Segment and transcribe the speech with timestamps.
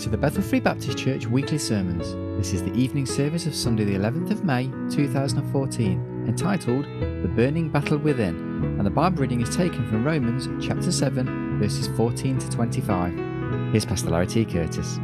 [0.00, 2.14] to the Bethel Free Baptist Church weekly sermons.
[2.38, 7.68] This is the evening service of Sunday, the 11th of May 2014, entitled The Burning
[7.68, 8.34] Battle Within,
[8.78, 13.12] and the Bible reading is taken from Romans chapter 7, verses 14 to 25.
[13.72, 14.46] Here's Pastor Larry T.
[14.46, 14.96] Curtis.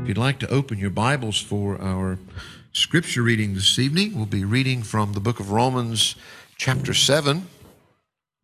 [0.00, 2.18] If you'd like to open your Bibles for our
[2.72, 6.14] scripture reading this evening, we'll be reading from the book of Romans,
[6.56, 7.46] chapter 7.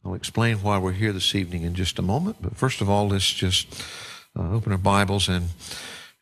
[0.02, 2.38] I'll explain why we're here this evening in just a moment.
[2.40, 3.84] But first of all, let's just
[4.34, 5.50] uh, open our Bibles and,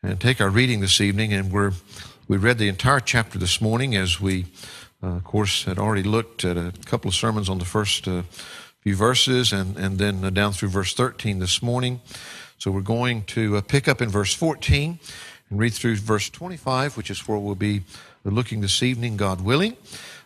[0.02, 1.32] and take our reading this evening.
[1.32, 1.70] And we're,
[2.26, 4.46] we read the entire chapter this morning as we,
[5.00, 8.22] uh, of course, had already looked at a couple of sermons on the first uh,
[8.80, 12.00] few verses and, and then uh, down through verse 13 this morning.
[12.58, 14.98] So we're going to uh, pick up in verse 14
[15.50, 17.82] and read through verse 25, which is where we'll be
[18.24, 19.76] looking this evening, God willing.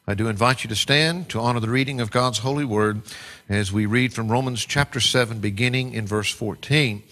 [0.07, 3.03] I do invite you to stand to honor the reading of God's holy word
[3.49, 6.99] as we read from Romans chapter 7, beginning in verse 14.
[6.99, 7.05] He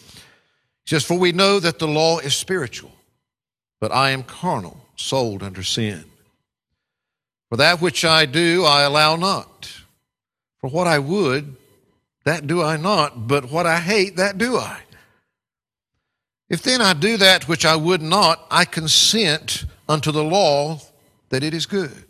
[0.86, 2.90] says, For we know that the law is spiritual,
[3.80, 6.04] but I am carnal, sold under sin.
[7.48, 9.72] For that which I do, I allow not.
[10.58, 11.54] For what I would,
[12.24, 14.80] that do I not, but what I hate, that do I.
[16.48, 20.80] If then I do that which I would not, I consent unto the law
[21.28, 22.09] that it is good.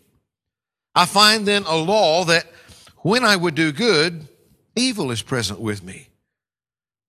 [0.93, 2.45] I find then a law that
[2.97, 4.27] when I would do good,
[4.75, 6.09] evil is present with me.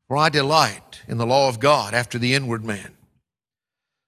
[0.09, 2.95] For I delight in the law of God after the inward man.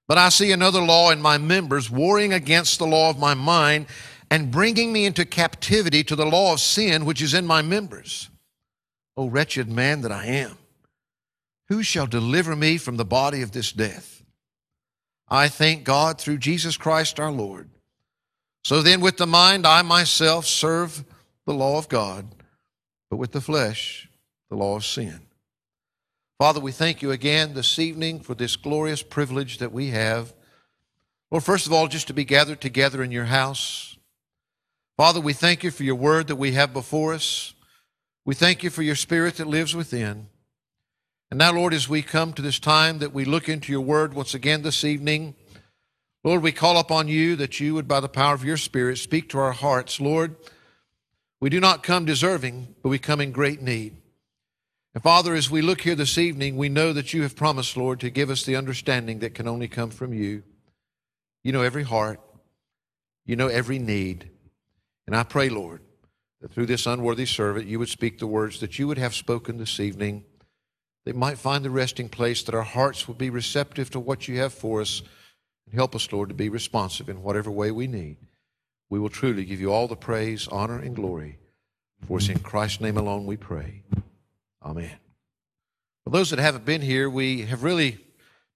[0.07, 3.87] But I see another law in my members warring against the law of my mind
[4.31, 8.29] and bringing me into captivity to the law of sin which is in my members.
[9.17, 10.59] O wretched man that I am,
[11.69, 14.23] who shall deliver me from the body of this death?
[15.29, 17.71] I thank God through Jesus Christ our Lord.
[18.65, 21.05] So then, with the mind, I myself serve
[21.45, 22.27] the law of God,
[23.11, 24.09] but with the flesh,
[24.49, 25.21] the law of sin.
[26.39, 30.33] Father, we thank you again this evening for this glorious privilege that we have.
[31.31, 33.99] Lord, first of all, just to be gathered together in your house.
[34.97, 37.53] Father, we thank you for your word that we have before us.
[38.25, 40.29] We thank you for your spirit that lives within.
[41.31, 44.15] And now, Lord, as we come to this time that we look into your word
[44.15, 45.35] once again this evening,
[46.25, 49.29] Lord, we call upon you that you would, by the power of your Spirit, speak
[49.29, 50.01] to our hearts.
[50.01, 50.37] Lord,
[51.39, 53.99] we do not come deserving, but we come in great need.
[54.95, 58.01] And Father, as we look here this evening, we know that you have promised, Lord,
[58.01, 60.45] to give us the understanding that can only come from you.
[61.43, 62.21] You know every heart,
[63.27, 64.31] you know every need.
[65.07, 65.83] And I pray, Lord,
[66.41, 69.59] that through this unworthy servant, you would speak the words that you would have spoken
[69.59, 70.25] this evening.
[71.05, 74.39] They might find the resting place, that our hearts would be receptive to what you
[74.39, 75.03] have for us
[75.75, 78.17] Help us, Lord, to be responsive in whatever way we need.
[78.91, 81.39] We will truly give you all the praise, honor, and glory.
[82.07, 83.83] For it's in Christ's name alone we pray.
[84.63, 84.99] Amen.
[86.05, 87.99] For those that haven't been here, we have really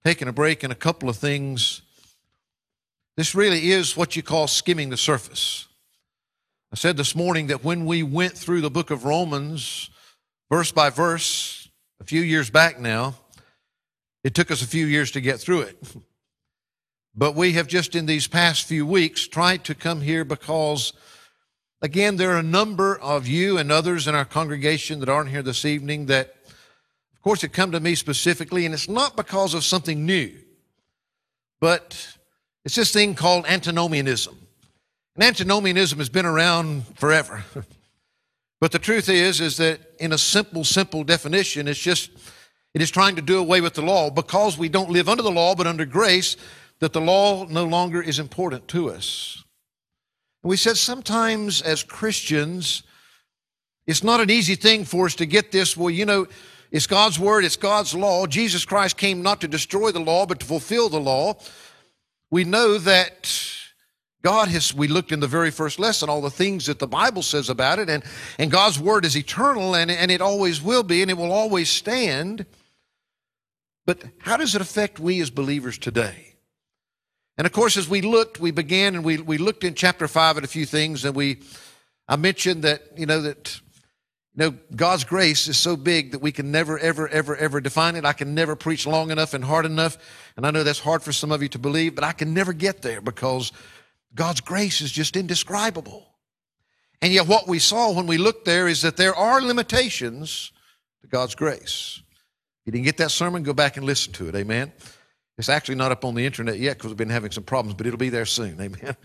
[0.05, 1.81] taken a break in a couple of things.
[3.17, 5.67] This really is what you call skimming the surface.
[6.71, 9.89] I said this morning that when we went through the book of Romans,
[10.49, 11.67] verse by verse,
[11.99, 13.15] a few years back now,
[14.23, 15.77] it took us a few years to get through it.
[17.15, 20.93] But we have just in these past few weeks tried to come here because,
[21.81, 25.41] again, there are a number of you and others in our congregation that aren't here
[25.41, 29.63] this evening that, of course, have come to me specifically, and it's not because of
[29.63, 30.31] something new,
[31.59, 32.15] but
[32.63, 34.37] it's this thing called antinomianism.
[35.15, 37.43] And antinomianism has been around forever.
[38.61, 42.11] but the truth is, is that in a simple, simple definition, it's just,
[42.73, 45.31] it is trying to do away with the law because we don't live under the
[45.31, 46.37] law but under grace
[46.79, 49.43] that the law no longer is important to us.
[50.43, 52.83] We said sometimes as Christians,
[53.85, 55.75] it's not an easy thing for us to get this.
[55.75, 56.27] Well, you know,
[56.71, 58.27] it's God's word, it's God's law.
[58.27, 61.37] Jesus Christ came not to destroy the law, but to fulfill the law.
[62.31, 63.29] We know that
[64.21, 67.23] God has, we looked in the very first lesson, all the things that the Bible
[67.23, 68.03] says about it, and,
[68.37, 71.69] and God's word is eternal, and, and it always will be, and it will always
[71.69, 72.45] stand.
[73.85, 76.28] But how does it affect we as believers today?
[77.39, 80.37] And of course, as we looked, we began and we, we looked in chapter five
[80.37, 81.39] at a few things, and we
[82.07, 83.61] I mentioned that, you know, that
[84.35, 87.95] You know, God's grace is so big that we can never, ever, ever, ever define
[87.95, 88.05] it.
[88.05, 89.97] I can never preach long enough and hard enough.
[90.37, 92.53] And I know that's hard for some of you to believe, but I can never
[92.53, 93.51] get there because
[94.13, 96.05] God's grace is just indescribable.
[97.01, 100.51] And yet, what we saw when we looked there is that there are limitations
[101.01, 102.01] to God's grace.
[102.61, 104.35] If you didn't get that sermon, go back and listen to it.
[104.35, 104.71] Amen.
[105.39, 107.87] It's actually not up on the internet yet because we've been having some problems, but
[107.87, 108.59] it'll be there soon.
[108.61, 108.97] Amen.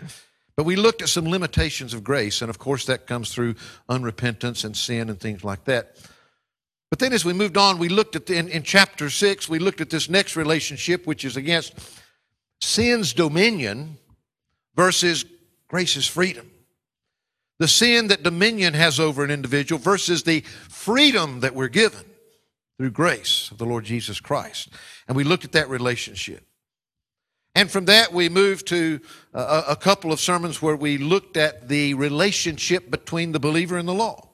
[0.56, 3.54] But we looked at some limitations of grace, and of course, that comes through
[3.88, 5.96] unrepentance and sin and things like that.
[6.90, 9.60] But then, as we moved on, we looked at the, in, in chapter six, we
[9.60, 11.72] looked at this next relationship, which is against
[12.60, 13.96] sin's dominion
[14.74, 15.24] versus
[15.68, 16.50] grace's freedom.
[17.60, 22.04] The sin that dominion has over an individual versus the freedom that we're given
[22.78, 24.68] through grace of the Lord Jesus Christ.
[25.06, 26.46] And we looked at that relationship.
[27.54, 29.00] And from that, we moved to
[29.32, 33.86] a, a, couple of sermons where we looked at the relationship between the believer and
[33.86, 34.28] the law.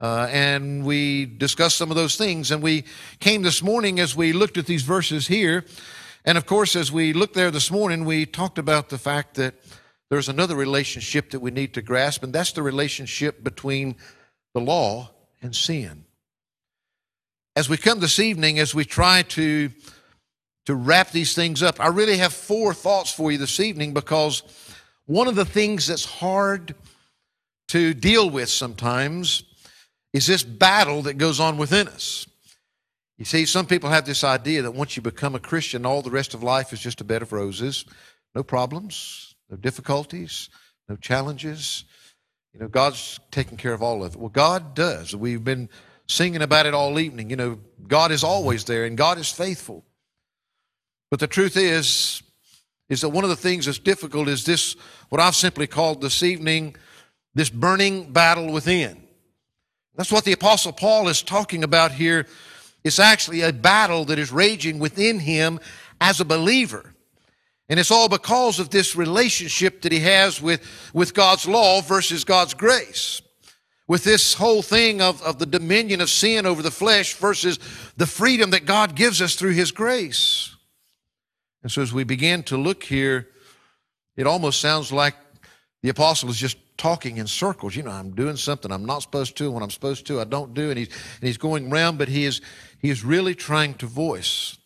[0.00, 2.52] Uh, and we discussed some of those things.
[2.52, 2.84] And we
[3.18, 5.64] came this morning as we looked at these verses here.
[6.24, 9.54] And of course, as we looked there this morning, we talked about the fact that
[10.08, 13.96] there's another relationship that we need to grasp, and that's the relationship between
[14.54, 15.10] the law
[15.40, 16.04] and sin.
[17.54, 19.70] As we come this evening, as we try to,
[20.64, 24.42] to wrap these things up, I really have four thoughts for you this evening because
[25.04, 26.74] one of the things that's hard
[27.68, 29.42] to deal with sometimes
[30.14, 32.26] is this battle that goes on within us.
[33.18, 36.10] You see, some people have this idea that once you become a Christian, all the
[36.10, 37.84] rest of life is just a bed of roses,
[38.34, 40.48] no problems, no difficulties,
[40.88, 41.84] no challenges.
[42.54, 44.18] You know, God's taking care of all of it.
[44.18, 45.14] Well, God does.
[45.14, 45.68] We've been
[46.06, 47.30] singing about it all evening.
[47.30, 49.84] You know, God is always there and God is faithful.
[51.10, 52.22] But the truth is,
[52.88, 54.76] is that one of the things that's difficult is this,
[55.08, 56.76] what I've simply called this evening,
[57.34, 59.02] this burning battle within.
[59.96, 62.26] That's what the Apostle Paul is talking about here.
[62.84, 65.60] It's actually a battle that is raging within him
[66.00, 66.92] as a believer.
[67.68, 70.60] And it's all because of this relationship that he has with,
[70.92, 73.22] with God's law versus God's grace.
[73.92, 77.58] With this whole thing of, of the dominion of sin over the flesh versus
[77.98, 80.56] the freedom that God gives us through his grace.
[81.62, 83.28] And so as we begin to look here,
[84.16, 85.14] it almost sounds like
[85.82, 87.76] the apostle is just talking in circles.
[87.76, 90.54] You know, I'm doing something I'm not supposed to, when I'm supposed to, I don't
[90.54, 92.40] do, and he's, and he's going around, but he is,
[92.78, 94.56] he is really trying to voice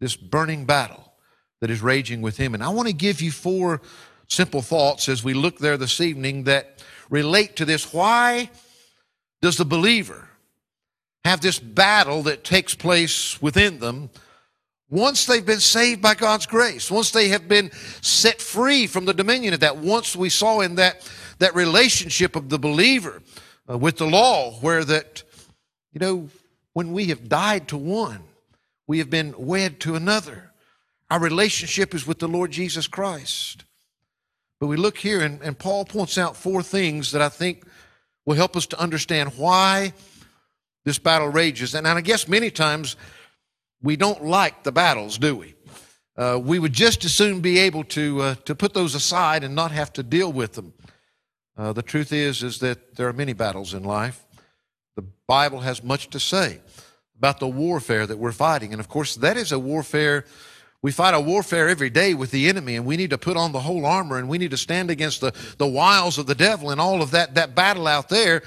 [0.00, 1.12] this burning battle
[1.60, 2.52] that is raging with him.
[2.52, 3.80] And I want to give you four
[4.26, 6.75] simple thoughts as we look there this evening that
[7.10, 7.92] relate to this.
[7.92, 8.50] Why
[9.42, 10.28] does the believer
[11.24, 14.10] have this battle that takes place within them
[14.88, 19.14] once they've been saved by God's grace, once they have been set free from the
[19.14, 21.08] dominion of that, once we saw in that,
[21.38, 23.20] that relationship of the believer
[23.68, 25.24] uh, with the law, where that,
[25.92, 26.28] you know,
[26.72, 28.22] when we have died to one,
[28.86, 30.52] we have been wed to another.
[31.10, 33.64] Our relationship is with the Lord Jesus Christ.
[34.58, 37.64] But we look here, and, and Paul points out four things that I think
[38.24, 39.92] will help us to understand why
[40.84, 41.74] this battle rages.
[41.74, 42.96] And I guess many times
[43.82, 45.54] we don't like the battles, do we?
[46.16, 49.54] Uh, we would just as soon be able to, uh, to put those aside and
[49.54, 50.72] not have to deal with them.
[51.58, 54.24] Uh, the truth is, is that there are many battles in life.
[54.94, 56.60] The Bible has much to say
[57.18, 58.72] about the warfare that we're fighting.
[58.72, 60.24] And of course, that is a warfare
[60.86, 63.50] we fight a warfare every day with the enemy, and we need to put on
[63.50, 66.70] the whole armor, and we need to stand against the, the wiles of the devil
[66.70, 68.40] and all of that, that battle out there.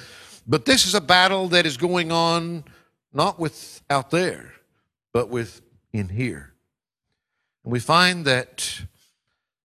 [0.47, 2.63] But this is a battle that is going on
[3.11, 4.53] not with out there,
[5.11, 6.53] but with in here.
[7.65, 8.83] And we find that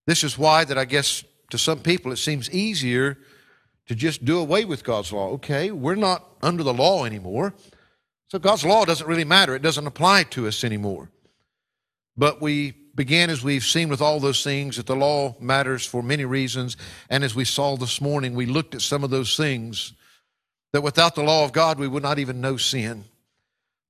[0.08, 3.18] this is why that I guess to some people it seems easier
[3.86, 5.28] to just do away with God's law.
[5.34, 7.54] Okay, we're not under the law anymore.
[8.26, 9.54] So God's law doesn't really matter.
[9.54, 11.12] It doesn't apply to us anymore.
[12.16, 16.02] But we began, as we've seen with all those things, that the law matters for
[16.02, 16.76] many reasons.
[17.10, 19.92] And as we saw this morning, we looked at some of those things
[20.72, 23.04] that without the law of God, we would not even know sin.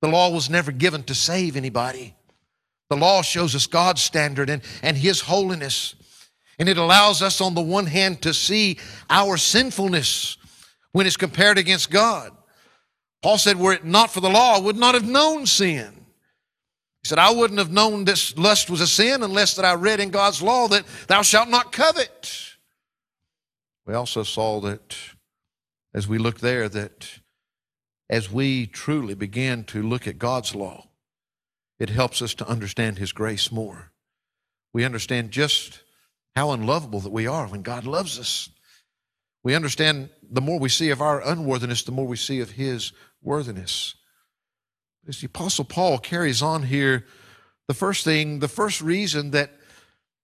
[0.01, 2.15] The law was never given to save anybody.
[2.89, 5.95] The law shows us God's standard and, and His holiness.
[6.59, 8.77] And it allows us, on the one hand, to see
[9.09, 10.37] our sinfulness
[10.91, 12.31] when it's compared against God.
[13.21, 15.94] Paul said, Were it not for the law, I would not have known sin.
[17.05, 19.99] He said, I wouldn't have known this lust was a sin unless that I read
[19.99, 22.55] in God's law that thou shalt not covet.
[23.85, 24.97] We also saw that
[25.93, 27.19] as we look there that
[28.09, 30.87] as we truly begin to look at God's law,
[31.77, 33.91] it helps us to understand His grace more.
[34.73, 35.83] We understand just
[36.35, 38.49] how unlovable that we are when God loves us.
[39.43, 42.93] We understand the more we see of our unworthiness, the more we see of His
[43.21, 43.93] worthiness.
[45.07, 47.05] As the Apostle Paul carries on here,
[47.67, 49.51] the first thing, the first reason that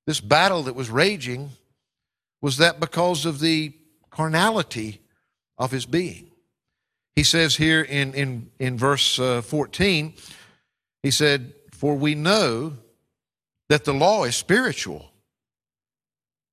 [0.08, 1.52] this battle that was raging
[2.42, 3.74] was that because of the
[4.10, 5.02] carnality
[5.58, 6.32] of his being.
[7.16, 10.14] He says here in, in, in verse uh, 14,
[11.04, 12.74] he said, For we know
[13.70, 15.12] that the law is spiritual,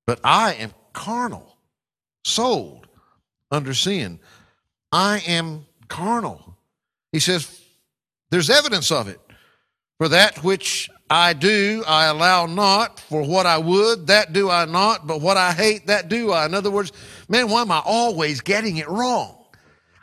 [0.05, 1.57] but I am carnal,
[2.23, 2.87] sold
[3.49, 4.19] under sin.
[4.91, 6.57] I am carnal.
[7.11, 7.58] He says,
[8.31, 9.19] There's evidence of it.
[9.97, 12.99] For that which I do, I allow not.
[12.99, 15.07] For what I would, that do I not.
[15.07, 16.45] But what I hate, that do I.
[16.45, 16.91] In other words,
[17.27, 19.35] man, why am I always getting it wrong?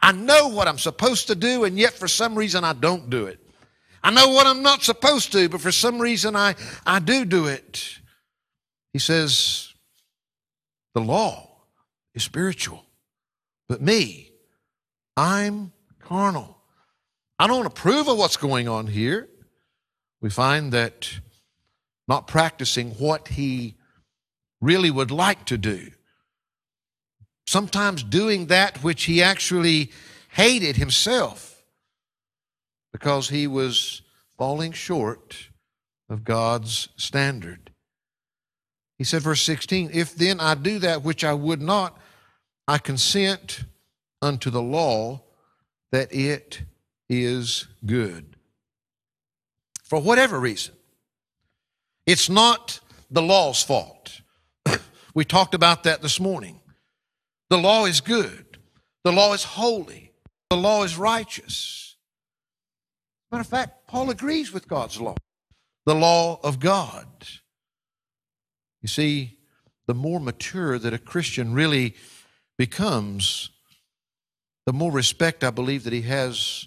[0.03, 3.27] I know what I'm supposed to do, and yet for some reason I don't do
[3.27, 3.41] it.
[4.03, 6.55] I know what I'm not supposed to, but for some reason I,
[6.85, 7.99] I do do it.
[8.93, 9.73] He says,
[10.95, 11.51] the law
[12.15, 12.85] is spiritual,
[13.69, 14.31] but me,
[15.17, 16.56] I'm carnal.
[17.39, 19.29] I don't approve of what's going on here
[20.21, 21.21] we find that
[22.09, 23.75] not practicing what he
[24.61, 25.91] really would like to do,
[27.47, 29.91] sometimes doing that which he actually
[30.31, 31.63] hated himself
[32.93, 34.03] because he was
[34.39, 35.51] falling short
[36.09, 37.71] of God's standard.
[38.99, 41.99] He said, verse 16, If then I do that which I would not,
[42.67, 43.65] I consent
[44.23, 45.23] unto the law
[45.93, 46.63] that it
[47.09, 48.37] is good
[49.85, 50.75] for whatever reason.
[52.07, 54.21] It's not the law's fault.
[55.15, 56.61] we talked about that this morning.
[57.49, 58.59] The law is good,
[59.05, 60.13] the law is holy,
[60.51, 61.97] the law is righteous.
[63.31, 65.17] Matter of fact, Paul agrees with God's law,
[65.85, 67.07] the law of God.
[68.83, 69.39] You see,
[69.87, 71.95] the more mature that a Christian really
[72.59, 73.51] becomes,
[74.65, 76.67] the more respect I believe that he has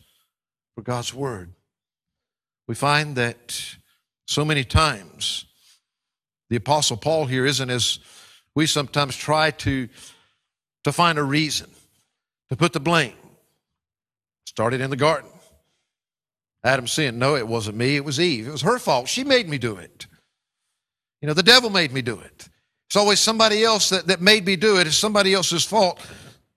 [0.79, 1.51] for God's Word
[2.65, 3.75] we find that
[4.27, 5.45] so many times
[6.49, 7.99] the Apostle Paul here isn't as
[8.55, 9.89] we sometimes try to,
[10.85, 11.69] to find a reason
[12.49, 13.15] to put the blame.
[14.45, 15.29] Started in the garden.
[16.63, 17.19] Adam sinned.
[17.19, 18.47] No, it wasn't me, it was Eve.
[18.47, 19.09] It was her fault.
[19.09, 20.07] She made me do it.
[21.21, 22.47] You know, the devil made me do it.
[22.87, 24.87] It's always somebody else that, that made me do it.
[24.87, 25.99] It's somebody else's fault.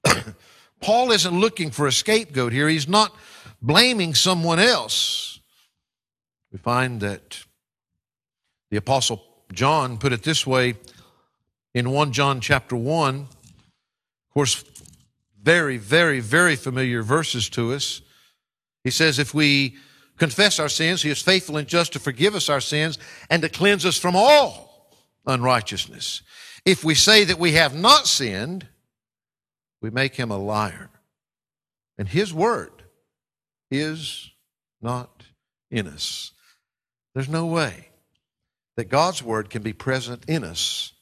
[0.81, 2.69] Paul isn't looking for a scapegoat here.
[2.69, 3.17] He's not
[3.63, 5.39] blaming someone else.
[6.51, 7.45] We find that
[8.71, 10.75] the Apostle John put it this way
[11.75, 13.15] in 1 John chapter 1.
[13.21, 13.29] Of
[14.35, 14.65] course,
[15.41, 18.03] very, very, very familiar verses to us.
[18.85, 19.77] He says, If we
[20.19, 22.99] confess our sins, He is faithful and just to forgive us our sins
[23.31, 24.91] and to cleanse us from all
[25.27, 26.23] unrighteousness.
[26.65, 28.67] If we say that we have not sinned,
[29.81, 30.91] we make Him a liar.
[31.99, 32.82] And His word
[33.73, 34.31] is
[34.81, 35.25] not
[35.71, 36.33] in us.
[37.15, 37.89] There's no way
[38.77, 40.93] that God's word can be present in us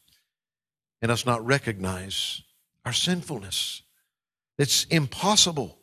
[1.03, 2.43] and us not recognize
[2.85, 3.83] our sinfulness.
[4.59, 5.79] It's impossible.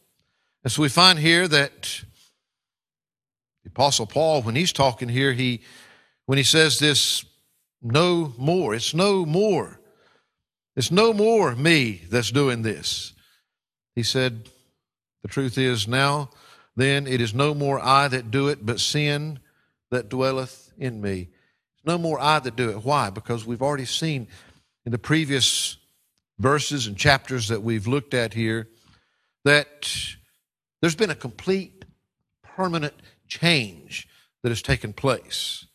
[0.63, 2.03] And so we find here that
[3.63, 5.61] the Apostle Paul, when he's talking here, he
[6.25, 7.23] when he says this,
[7.81, 9.79] no more, it's no more.
[10.75, 13.13] It's no more me that's doing this.
[13.95, 14.49] He said,
[15.21, 16.29] The truth is now,
[16.77, 19.39] then it is no more I that do it, but sin
[19.89, 21.29] that dwelleth in me.
[21.73, 22.85] It's no more I that do it.
[22.85, 23.09] Why?
[23.09, 24.27] Because we've already seen
[24.85, 25.77] in the previous
[26.37, 28.69] verses and chapters that we've looked at here
[29.43, 29.89] that
[30.79, 31.83] there's been a complete,
[32.43, 32.93] permanent
[33.27, 34.07] change
[34.43, 35.65] that has taken place.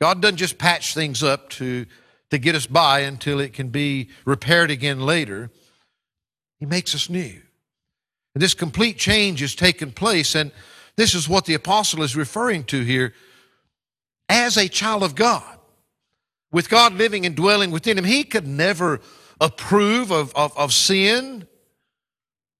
[0.00, 1.84] God doesn't just patch things up to,
[2.30, 5.50] to get us by until it can be repaired again later.
[6.60, 7.40] He makes us new.
[8.38, 10.52] And this complete change has taken place, and
[10.94, 13.12] this is what the apostle is referring to here
[14.28, 15.58] as a child of God,
[16.52, 19.00] with God living and dwelling within him, he could never
[19.40, 21.48] approve of, of, of sin.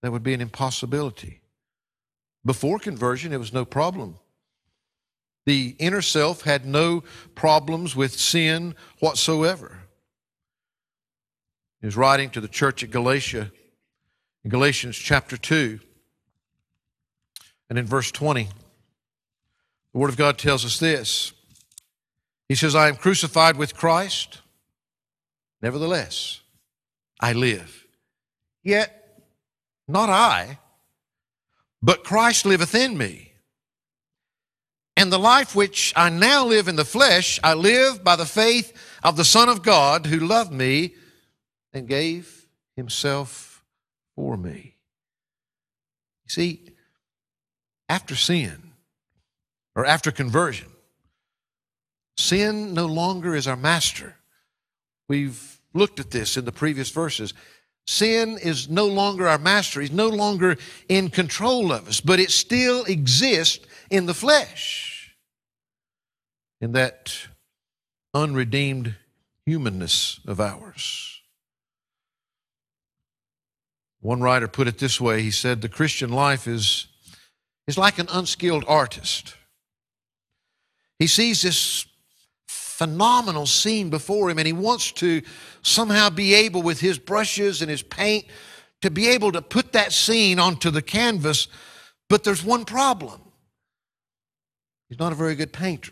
[0.01, 1.39] That would be an impossibility.
[2.43, 4.17] Before conversion, it was no problem.
[5.45, 7.05] The inner self had no
[7.35, 9.83] problems with sin whatsoever.
[11.79, 13.53] He was writing to the church at Galatia,
[14.49, 15.79] Galatians chapter 2,
[17.69, 18.45] and in verse 20,
[19.93, 21.33] the Word of God tells us this
[22.47, 24.41] he says, I am crucified with Christ.
[25.61, 26.41] Nevertheless,
[27.19, 27.85] I live.
[28.63, 29.23] Yet,
[29.87, 30.57] not I,
[31.81, 33.33] but Christ liveth in me.
[34.97, 38.73] And the life which I now live in the flesh, I live by the faith
[39.03, 40.95] of the Son of God who loved me
[41.71, 43.48] and gave himself
[44.19, 44.75] for me.
[46.25, 46.61] You see,
[47.87, 48.73] after sin,
[49.77, 50.67] or after conversion,
[52.17, 54.17] sin no longer is our master.
[55.07, 57.33] We've looked at this in the previous verses.
[57.87, 59.79] Sin is no longer our master.
[59.79, 60.57] He's no longer
[60.89, 65.15] in control of us, but it still exists in the flesh,
[66.59, 67.15] in that
[68.13, 68.95] unredeemed
[69.45, 71.18] humanness of ours.
[74.01, 76.87] One writer put it this way he said, The Christian life is,
[77.67, 79.35] is like an unskilled artist.
[80.97, 81.85] He sees this
[82.47, 85.21] phenomenal scene before him, and he wants to
[85.61, 88.25] somehow be able, with his brushes and his paint,
[88.81, 91.49] to be able to put that scene onto the canvas.
[92.07, 93.21] But there's one problem
[94.87, 95.91] he's not a very good painter.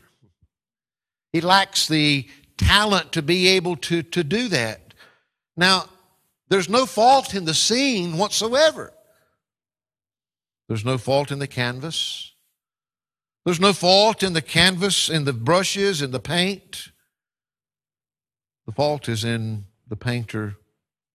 [1.34, 4.94] He lacks the talent to be able to, to do that.
[5.56, 5.90] Now,
[6.50, 8.94] there's no fault in the scene whatsoever.
[10.68, 12.34] There's no fault in the canvas.
[13.46, 16.92] There's no fault in the canvas, in the brushes, in the paint.
[18.66, 20.58] The fault is in the painter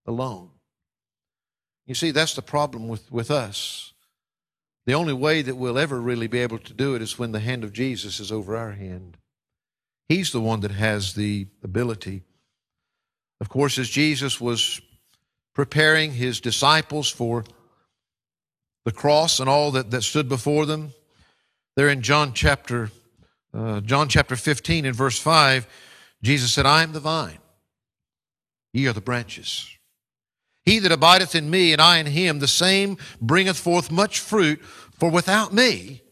[0.07, 0.51] alone.
[1.87, 3.93] You see, that's the problem with, with us.
[4.87, 7.41] The only way that we'll ever really be able to do it is when the
[7.41, 9.19] hand of Jesus is over our hand.
[10.09, 12.23] He's the one that has the ability.
[13.41, 14.81] Of course, as Jesus was
[15.55, 17.45] preparing his disciples for
[18.85, 20.93] the cross and all that, that stood before them,
[21.77, 22.91] there in John chapter,
[23.55, 25.67] uh, John chapter 15 and verse 5,
[26.23, 27.39] Jesus said, I am the vine,
[28.73, 29.69] ye are the branches.
[30.65, 34.63] He that abideth in me and I in him, the same bringeth forth much fruit,
[34.63, 36.03] for without me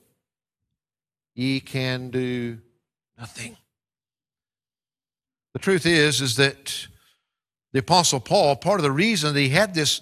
[1.35, 2.59] ye can do
[3.19, 3.57] nothing.
[5.53, 6.89] The truth is, is that
[7.73, 10.01] the apostle Paul, part of the reason that he had this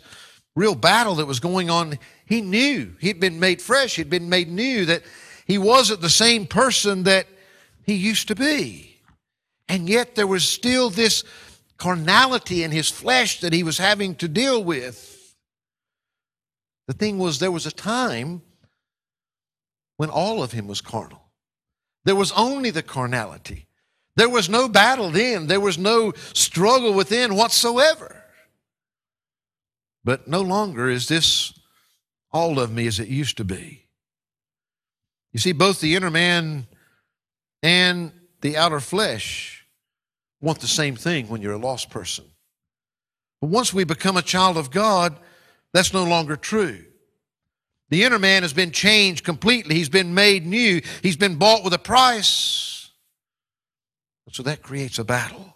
[0.56, 4.48] real battle that was going on, he knew he'd been made fresh, he'd been made
[4.48, 5.02] new, that
[5.46, 7.26] he wasn't the same person that
[7.84, 9.00] he used to be.
[9.68, 11.24] And yet there was still this
[11.76, 15.36] carnality in his flesh that he was having to deal with.
[16.88, 18.42] The thing was, there was a time
[19.96, 21.22] when all of him was carnal.
[22.04, 23.67] There was only the carnality.
[24.18, 28.24] There was no battle then, there was no struggle within whatsoever.
[30.02, 31.56] But no longer is this
[32.32, 33.86] all of me as it used to be.
[35.32, 36.66] You see, both the inner man
[37.62, 39.64] and the outer flesh
[40.40, 42.24] want the same thing when you're a lost person.
[43.40, 45.16] But once we become a child of God,
[45.72, 46.84] that's no longer true.
[47.90, 49.76] The inner man has been changed completely.
[49.76, 50.82] He's been made new.
[51.04, 52.77] He's been bought with a price.
[54.30, 55.54] So that creates a battle.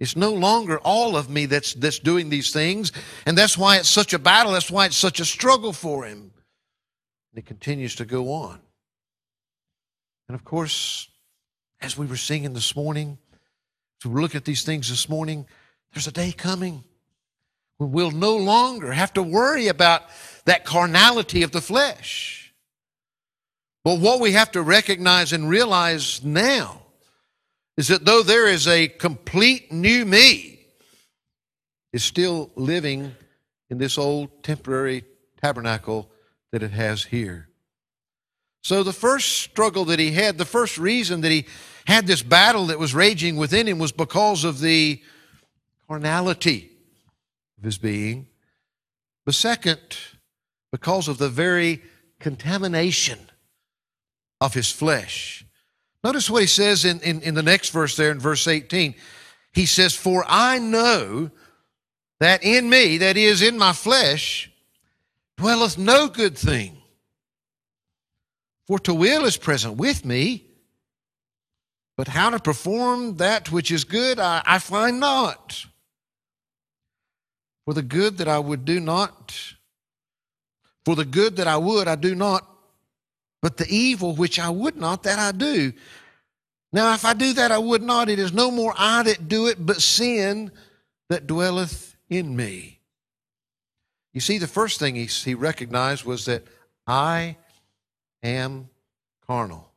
[0.00, 2.92] It's no longer all of me that's, that's doing these things.
[3.26, 4.52] And that's why it's such a battle.
[4.52, 6.32] That's why it's such a struggle for him.
[7.32, 8.60] And it continues to go on.
[10.28, 11.08] And of course,
[11.80, 13.18] as we were singing this morning,
[14.04, 15.46] we look at these things this morning,
[15.92, 16.84] there's a day coming
[17.78, 20.02] when we'll no longer have to worry about
[20.44, 22.52] that carnality of the flesh.
[23.82, 26.83] But what we have to recognize and realize now
[27.76, 30.54] is that though there is a complete new me,
[31.92, 33.14] is still living
[33.70, 35.04] in this old temporary
[35.40, 36.10] tabernacle
[36.50, 37.48] that it has here.
[38.64, 41.46] So, the first struggle that he had, the first reason that he
[41.86, 45.02] had this battle that was raging within him was because of the
[45.86, 46.70] carnality
[47.58, 48.26] of his being.
[49.26, 49.80] The second,
[50.72, 51.82] because of the very
[52.18, 53.18] contamination
[54.40, 55.44] of his flesh.
[56.04, 58.94] Notice what he says in, in, in, the next verse there in verse 18.
[59.54, 61.30] He says, For I know
[62.20, 64.50] that in me, that is, in my flesh,
[65.38, 66.76] dwelleth no good thing.
[68.66, 70.44] For to will is present with me,
[71.96, 75.64] but how to perform that which is good I, I find not.
[77.64, 79.34] For the good that I would do not,
[80.84, 82.53] for the good that I would I do not,
[83.44, 85.74] but the evil which I would not that I do.
[86.72, 89.48] Now, if I do that I would not, it is no more I that do
[89.48, 90.50] it, but sin
[91.10, 92.80] that dwelleth in me.
[94.14, 96.44] You see, the first thing he, he recognized was that
[96.86, 97.36] I
[98.22, 98.70] am
[99.26, 99.70] carnal.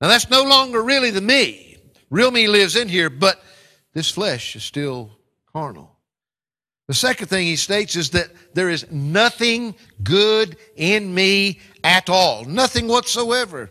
[0.00, 1.76] Now, that's no longer really the me.
[2.08, 3.42] Real me lives in here, but
[3.92, 5.10] this flesh is still
[5.52, 5.93] carnal.
[6.86, 12.44] The second thing he states is that there is nothing good in me at all,
[12.44, 13.70] nothing whatsoever.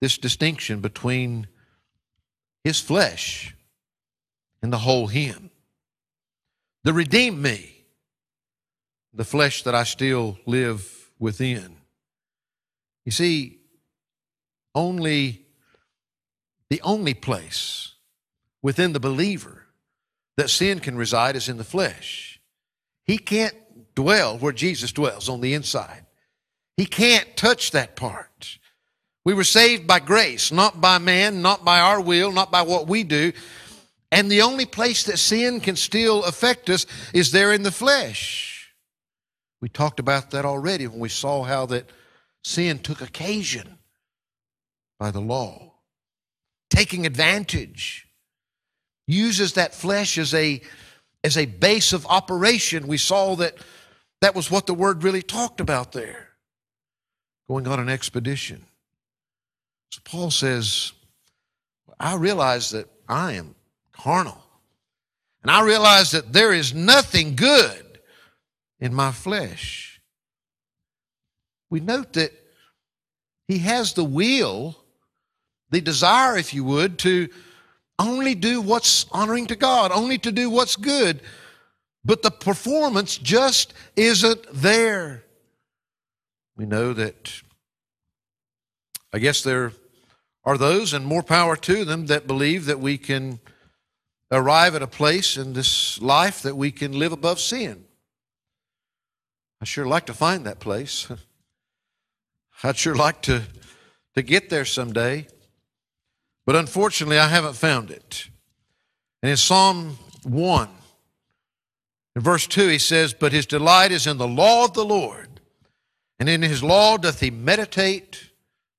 [0.00, 1.46] This distinction between
[2.64, 3.54] his flesh
[4.62, 5.50] and the whole him.
[6.82, 7.84] the redeemed me,
[9.12, 11.76] the flesh that I still live within.
[13.04, 13.58] You see,
[14.74, 15.44] only
[16.70, 17.94] the only place
[18.62, 19.59] within the believer
[20.40, 22.40] that sin can reside is in the flesh.
[23.04, 23.54] He can't
[23.94, 26.06] dwell where Jesus dwells on the inside.
[26.78, 28.58] He can't touch that part.
[29.22, 32.88] We were saved by grace, not by man, not by our will, not by what
[32.88, 33.32] we do.
[34.10, 38.72] And the only place that sin can still affect us is there in the flesh.
[39.60, 41.90] We talked about that already when we saw how that
[42.42, 43.76] sin took occasion
[44.98, 45.74] by the law,
[46.70, 48.06] taking advantage,
[49.12, 50.60] uses that flesh as a
[51.22, 52.86] as a base of operation.
[52.86, 53.56] We saw that
[54.20, 56.28] that was what the word really talked about there.
[57.48, 58.64] Going on an expedition.
[59.90, 60.92] So Paul says,
[61.98, 63.54] I realize that I am
[63.92, 64.42] carnal.
[65.42, 68.00] And I realize that there is nothing good
[68.78, 70.00] in my flesh.
[71.70, 72.32] We note that
[73.48, 74.76] he has the will,
[75.70, 77.28] the desire, if you would, to
[78.00, 81.20] only do what's honoring to God, only to do what's good.
[82.04, 85.24] But the performance just isn't there.
[86.56, 87.42] We know that,
[89.12, 89.72] I guess there
[90.44, 93.38] are those, and more power to them, that believe that we can
[94.30, 97.84] arrive at a place in this life that we can live above sin.
[99.60, 101.06] I sure like to find that place.
[102.62, 103.42] I'd sure like to,
[104.14, 105.26] to get there someday.
[106.50, 108.28] But unfortunately, I haven't found it.
[109.22, 110.68] And in Psalm 1,
[112.16, 115.40] in verse 2, he says, But his delight is in the law of the Lord,
[116.18, 118.32] and in his law doth he meditate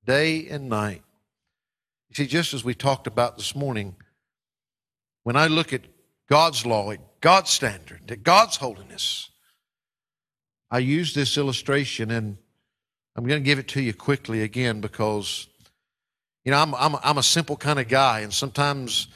[0.06, 1.02] day and night.
[2.10, 3.96] You see, just as we talked about this morning,
[5.24, 5.84] when I look at
[6.28, 9.30] God's law, at God's standard, at God's holiness,
[10.70, 12.36] I use this illustration and
[13.16, 15.48] I'm going to give it to you quickly again because
[16.44, 19.08] you know, I'm, I'm, I'm a simple kind of guy, and sometimes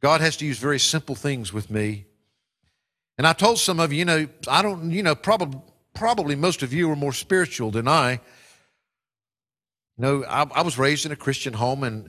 [0.00, 2.06] God has to use very simple things with me.
[3.18, 5.60] And I told some of you, you know, I don't, you know, probably,
[5.94, 8.12] probably most of you are more spiritual than I.
[8.12, 8.18] You
[9.98, 12.08] know, I, I was raised in a Christian home, and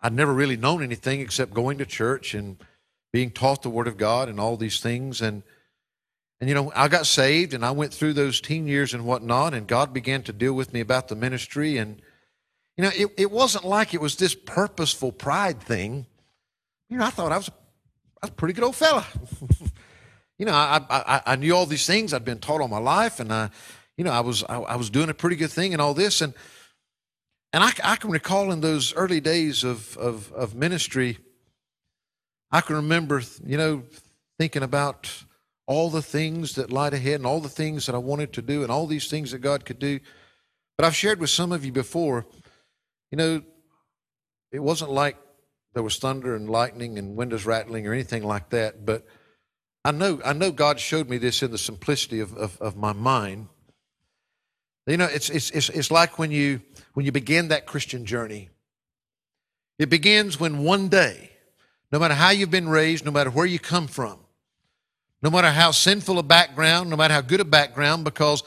[0.00, 2.56] I'd never really known anything except going to church and
[3.12, 5.20] being taught the Word of God and all these things.
[5.20, 5.42] And,
[6.40, 9.54] and you know, I got saved, and I went through those teen years and whatnot,
[9.54, 12.00] and God began to deal with me about the ministry and
[12.78, 16.06] you know, it, it wasn't like it was this purposeful pride thing.
[16.88, 17.48] You know, I thought I was,
[18.22, 19.04] I was a pretty good old fella.
[20.38, 23.18] you know, I, I, I knew all these things I'd been taught all my life,
[23.18, 23.50] and I,
[23.96, 26.20] you know, I was I, I was doing a pretty good thing and all this,
[26.20, 26.34] and
[27.52, 31.18] and I, I can recall in those early days of, of of ministry,
[32.52, 33.82] I can remember, you know,
[34.38, 35.24] thinking about
[35.66, 38.62] all the things that lied ahead and all the things that I wanted to do
[38.62, 39.98] and all these things that God could do.
[40.76, 42.24] But I've shared with some of you before
[43.10, 43.42] you know,
[44.52, 45.16] it wasn't like
[45.74, 49.06] there was thunder and lightning and windows rattling or anything like that, but
[49.84, 52.92] I know, I know God showed me this in the simplicity of, of, of my
[52.92, 53.48] mind.
[54.86, 56.60] You know, it's, it's, it's, it's like when you,
[56.94, 58.48] when you begin that Christian journey.
[59.78, 61.30] It begins when one day,
[61.92, 64.18] no matter how you've been raised, no matter where you come from,
[65.22, 68.42] no matter how sinful a background, no matter how good a background, because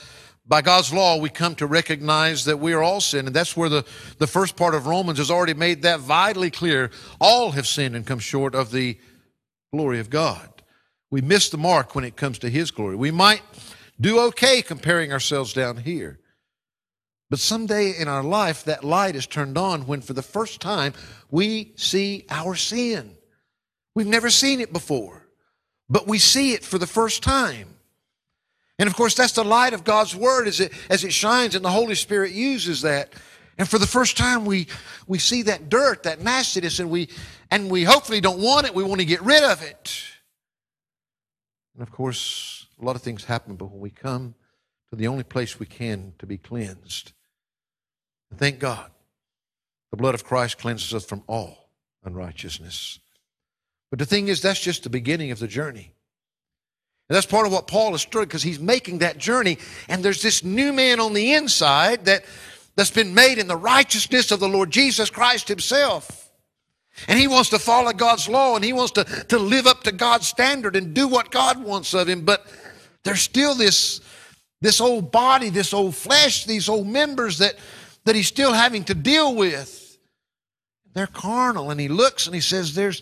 [0.45, 3.27] by God's law, we come to recognize that we are all sin.
[3.27, 3.85] And that's where the,
[4.17, 6.91] the first part of Romans has already made that vitally clear.
[7.19, 8.97] All have sinned and come short of the
[9.71, 10.49] glory of God.
[11.09, 12.95] We miss the mark when it comes to His glory.
[12.95, 13.41] We might
[13.99, 16.19] do okay comparing ourselves down here.
[17.29, 20.93] But someday in our life, that light is turned on when for the first time
[21.29, 23.15] we see our sin.
[23.95, 25.27] We've never seen it before,
[25.89, 27.75] but we see it for the first time.
[28.81, 31.63] And of course, that's the light of God's Word as it, as it shines, and
[31.63, 33.13] the Holy Spirit uses that.
[33.59, 34.65] And for the first time, we,
[35.05, 37.07] we see that dirt, that nastiness, and we,
[37.51, 38.73] and we hopefully don't want it.
[38.73, 40.03] We want to get rid of it.
[41.75, 44.33] And of course, a lot of things happen, but when we come
[44.89, 47.11] to the only place we can to be cleansed,
[48.35, 48.89] thank God,
[49.91, 51.69] the blood of Christ cleanses us from all
[52.03, 52.97] unrighteousness.
[53.91, 55.93] But the thing is, that's just the beginning of the journey.
[57.11, 59.57] And that's part of what Paul is doing because he's making that journey.
[59.89, 62.23] And there's this new man on the inside that,
[62.77, 66.31] that's been made in the righteousness of the Lord Jesus Christ himself.
[67.09, 69.91] And he wants to follow God's law and he wants to, to live up to
[69.91, 72.23] God's standard and do what God wants of him.
[72.23, 72.47] But
[73.03, 73.99] there's still this,
[74.61, 77.55] this old body, this old flesh, these old members that,
[78.05, 79.97] that he's still having to deal with.
[80.93, 81.71] They're carnal.
[81.71, 83.01] And he looks and he says, There's,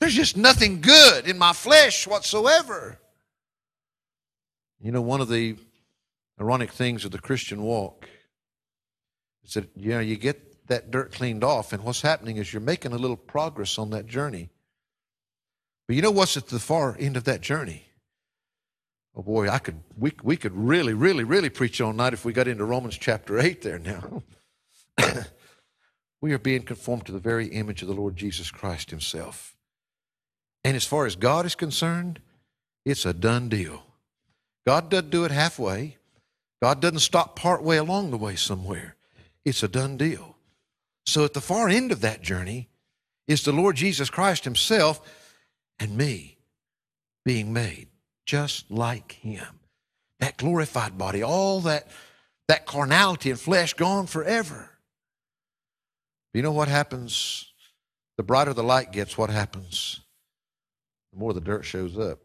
[0.00, 2.98] there's just nothing good in my flesh whatsoever.
[4.82, 5.56] You know, one of the
[6.40, 8.08] ironic things of the Christian walk
[9.44, 12.60] is that, you know, you get that dirt cleaned off, and what's happening is you're
[12.60, 14.50] making a little progress on that journey.
[15.86, 17.84] But you know what's at the far end of that journey?
[19.14, 22.32] Oh boy, I could we we could really, really, really preach all night if we
[22.32, 24.22] got into Romans chapter eight there now.
[26.20, 29.54] we are being conformed to the very image of the Lord Jesus Christ Himself.
[30.64, 32.20] And as far as God is concerned,
[32.84, 33.84] it's a done deal.
[34.66, 35.96] God doesn't do it halfway.
[36.60, 38.96] God doesn't stop part way along the way somewhere.
[39.44, 40.36] It's a done deal.
[41.06, 42.68] So at the far end of that journey
[43.26, 45.00] is the Lord Jesus Christ Himself
[45.80, 46.38] and me
[47.24, 47.88] being made
[48.24, 49.60] just like Him.
[50.20, 51.88] That glorified body, all that,
[52.46, 54.70] that carnality and flesh gone forever.
[56.32, 57.52] You know what happens?
[58.16, 60.00] The brighter the light gets, what happens?
[61.12, 62.20] The more the dirt shows up.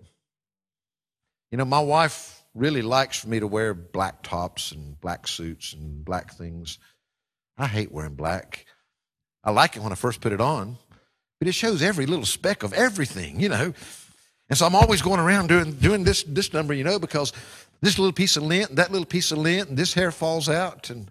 [1.52, 5.74] You know, my wife really likes for me to wear black tops and black suits
[5.74, 6.80] and black things.
[7.58, 8.66] I hate wearing black.
[9.44, 10.78] I like it when I first put it on,
[11.40, 13.74] but it shows every little speck of everything, you know.
[14.50, 17.34] And so I'm always going around doing doing this this number, you know, because
[17.82, 20.90] this little piece of lint that little piece of lint and this hair falls out
[20.90, 21.10] and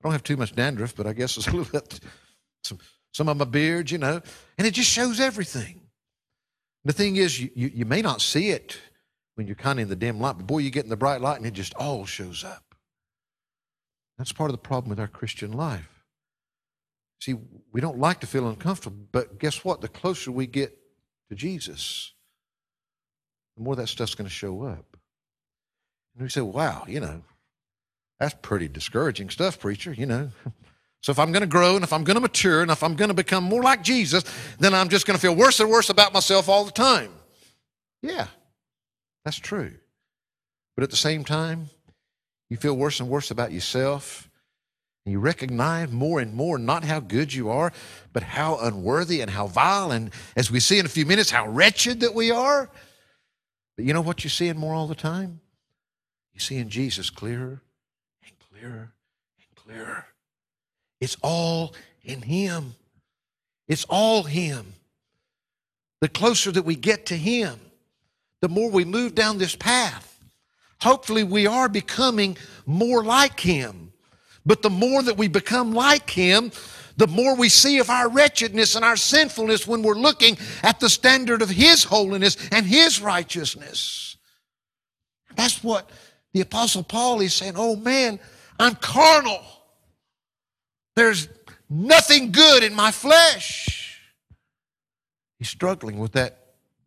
[0.00, 2.00] I don't have too much dandruff, but I guess it's a little bit
[2.64, 2.78] some
[3.12, 4.20] some of my beard, you know,
[4.58, 5.80] and it just shows everything.
[6.84, 8.78] The thing is, you, you, you may not see it
[9.42, 11.20] when you're kind of in the dim light, but boy, you get in the bright
[11.20, 12.76] light and it just all shows up.
[14.16, 16.04] That's part of the problem with our Christian life.
[17.20, 17.34] See,
[17.72, 19.80] we don't like to feel uncomfortable, but guess what?
[19.80, 20.78] The closer we get
[21.28, 22.12] to Jesus,
[23.56, 24.96] the more that stuff's going to show up.
[26.14, 27.22] And we say, wow, you know,
[28.20, 30.30] that's pretty discouraging stuff, preacher, you know.
[31.00, 32.94] So if I'm going to grow and if I'm going to mature and if I'm
[32.94, 34.22] going to become more like Jesus,
[34.60, 37.10] then I'm just going to feel worse and worse about myself all the time.
[38.02, 38.28] Yeah,
[39.24, 39.74] that's true.
[40.74, 41.70] But at the same time,
[42.48, 44.28] you feel worse and worse about yourself.
[45.04, 47.72] And you recognize more and more not how good you are,
[48.12, 51.48] but how unworthy and how vile, and as we see in a few minutes, how
[51.48, 52.70] wretched that we are.
[53.76, 55.40] But you know what you're seeing more all the time?
[56.32, 57.62] You're seeing Jesus clearer
[58.24, 58.92] and clearer
[59.38, 60.06] and clearer.
[61.00, 62.76] It's all in Him.
[63.66, 64.74] It's all Him.
[66.00, 67.58] The closer that we get to Him,
[68.42, 70.20] the more we move down this path.
[70.82, 73.92] Hopefully, we are becoming more like Him.
[74.44, 76.50] But the more that we become like Him,
[76.96, 80.90] the more we see of our wretchedness and our sinfulness when we're looking at the
[80.90, 84.16] standard of His holiness and His righteousness.
[85.36, 85.88] That's what
[86.32, 87.54] the Apostle Paul is saying.
[87.56, 88.18] Oh man,
[88.58, 89.40] I'm carnal.
[90.96, 91.28] There's
[91.70, 94.00] nothing good in my flesh.
[95.38, 96.41] He's struggling with that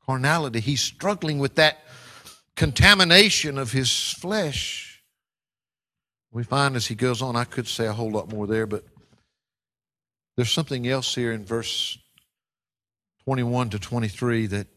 [0.06, 0.60] carnality.
[0.60, 1.80] He's struggling with that
[2.56, 5.04] contamination of his flesh.
[6.32, 8.84] We find as he goes on, I could say a whole lot more there, but
[10.36, 11.98] there's something else here in verse
[13.24, 14.68] 21 to 23 that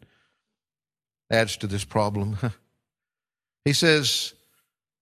[1.31, 2.38] adds to this problem.
[3.64, 4.35] he says,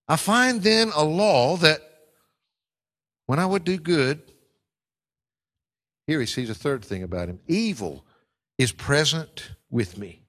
[0.07, 1.81] I find then a law that
[3.27, 4.21] when I would do good,
[6.07, 8.05] here he sees a third thing about him evil
[8.57, 10.21] is present with me.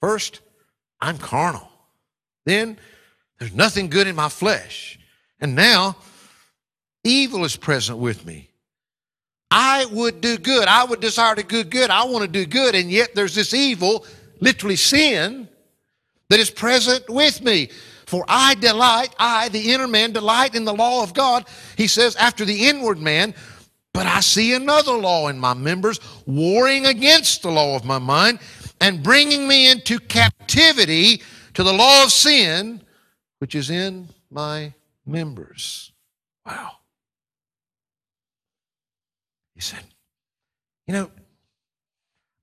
[0.00, 0.40] First,
[1.00, 1.68] I'm carnal.
[2.46, 2.78] Then,
[3.38, 4.98] there's nothing good in my flesh.
[5.40, 5.96] And now,
[7.02, 8.50] evil is present with me.
[9.50, 10.66] I would do good.
[10.68, 11.90] I would desire to do good.
[11.90, 12.74] I want to do good.
[12.74, 14.04] And yet, there's this evil,
[14.40, 15.48] literally sin,
[16.28, 17.70] that is present with me.
[18.06, 21.46] For I delight, I, the inner man, delight in the law of God.
[21.76, 23.34] He says, after the inward man,
[23.94, 28.40] but I see another law in my members, warring against the law of my mind,
[28.80, 31.22] and bringing me into captivity
[31.54, 32.82] to the law of sin,
[33.38, 34.74] which is in my
[35.06, 35.92] members.
[36.44, 36.72] Wow.
[39.54, 39.84] He said,
[40.88, 41.10] You know,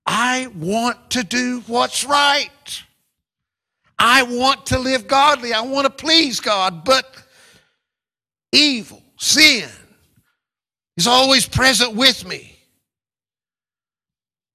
[0.06, 2.84] I want to do what's right.
[4.00, 5.54] I want to live godly.
[5.54, 7.14] I want to please God, but
[8.54, 9.70] evil, sin,
[11.02, 12.56] is always present with me.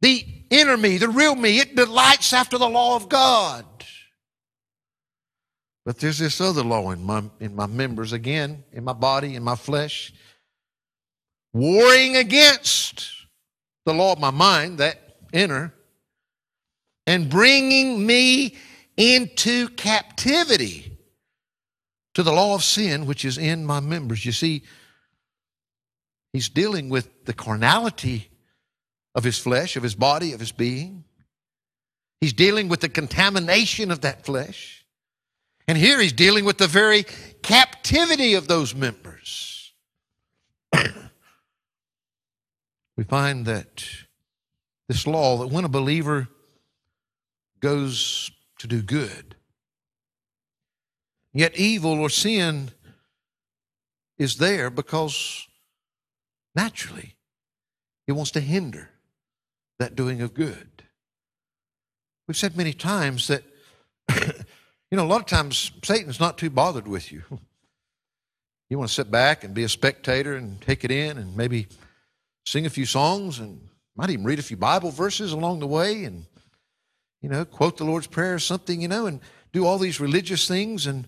[0.00, 3.64] The inner me, the real me, it delights after the law of God.
[5.84, 9.42] But there's this other law in my, in my members, again, in my body, in
[9.42, 10.12] my flesh,
[11.52, 13.08] warring against
[13.84, 15.74] the law of my mind, that inner,
[17.08, 18.54] and bringing me
[18.96, 20.96] into captivity
[22.14, 24.24] to the law of sin which is in my members.
[24.24, 24.62] You see,
[26.36, 28.28] he's dealing with the carnality
[29.14, 31.02] of his flesh, of his body, of his being.
[32.20, 34.84] He's dealing with the contamination of that flesh.
[35.66, 37.06] And here he's dealing with the very
[37.42, 39.72] captivity of those members.
[42.96, 43.82] we find that
[44.88, 46.28] this law that when a believer
[47.60, 49.36] goes to do good,
[51.32, 52.72] yet evil or sin
[54.18, 55.46] is there because
[56.56, 57.14] naturally
[58.06, 58.90] it wants to hinder
[59.78, 60.82] that doing of good.
[62.26, 63.42] We've said many times that,
[64.90, 67.22] you know, a lot of times Satan's not too bothered with you.
[68.68, 71.68] You want to sit back and be a spectator and take it in and maybe
[72.44, 73.60] sing a few songs and
[73.94, 76.24] might even read a few Bible verses along the way and,
[77.22, 79.20] you know, quote the Lord's Prayer or something, you know, and
[79.52, 80.88] do all these religious things.
[80.88, 81.06] And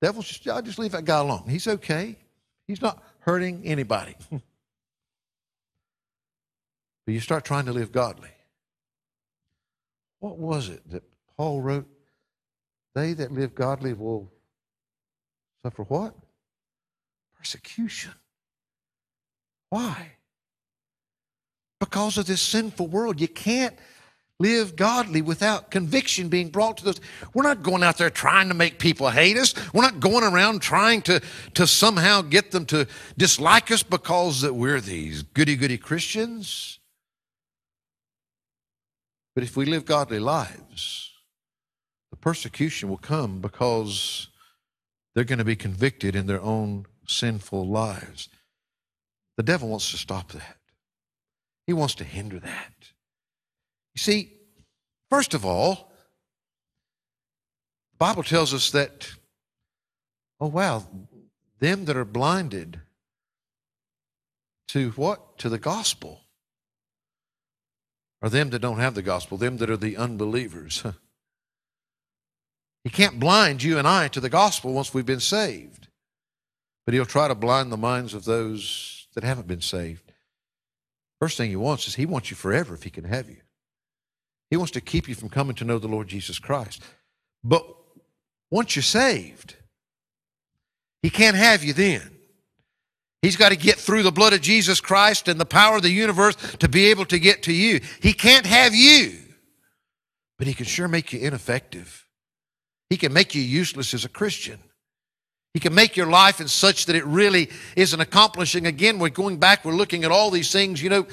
[0.00, 1.46] devil's just, I'll just leave that guy alone.
[1.48, 2.16] He's okay.
[2.68, 4.14] He's not hurting anybody.
[4.30, 4.42] but
[7.06, 8.30] you start trying to live godly.
[10.20, 11.02] What was it that
[11.36, 11.88] Paul wrote?
[12.94, 14.30] They that live godly will
[15.62, 16.14] suffer what?
[17.38, 18.12] Persecution.
[19.70, 20.12] Why?
[21.80, 23.20] Because of this sinful world.
[23.20, 23.76] You can't
[24.42, 27.00] live godly without conviction being brought to those.
[27.32, 29.54] We're not going out there trying to make people hate us.
[29.72, 31.22] We're not going around trying to,
[31.54, 36.80] to somehow get them to dislike us because that we're these goody goody Christians.
[39.34, 41.12] But if we live godly lives,
[42.10, 44.28] the persecution will come because
[45.14, 48.28] they're going to be convicted in their own sinful lives.
[49.36, 50.56] The devil wants to stop that.
[51.66, 52.81] He wants to hinder that.
[53.94, 54.32] You see,
[55.10, 55.92] first of all,
[57.92, 59.08] the Bible tells us that,
[60.40, 60.86] oh wow,
[61.58, 62.80] them that are blinded
[64.68, 65.38] to what?
[65.38, 66.20] To the gospel
[68.22, 70.84] are them that don't have the gospel, them that are the unbelievers.
[72.84, 75.86] He can't blind you and I to the gospel once we've been saved.
[76.84, 80.10] But he'll try to blind the minds of those that haven't been saved.
[81.20, 83.36] First thing he wants is he wants you forever if he can have you.
[84.52, 86.82] He wants to keep you from coming to know the Lord Jesus Christ.
[87.42, 87.66] But
[88.50, 89.56] once you're saved,
[91.00, 92.02] he can't have you then.
[93.22, 95.88] He's got to get through the blood of Jesus Christ and the power of the
[95.88, 97.80] universe to be able to get to you.
[98.02, 99.16] He can't have you,
[100.36, 102.06] but he can sure make you ineffective.
[102.90, 104.58] He can make you useless as a Christian.
[105.54, 108.66] He can make your life in such that it really isn't accomplishing.
[108.66, 111.06] Again, we're going back, we're looking at all these things, you know,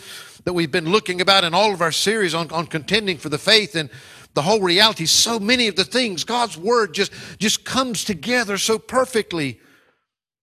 [0.45, 3.37] that we've been looking about in all of our series on, on contending for the
[3.37, 3.89] faith and
[4.33, 5.05] the whole reality.
[5.05, 9.59] So many of the things, God's Word just, just comes together so perfectly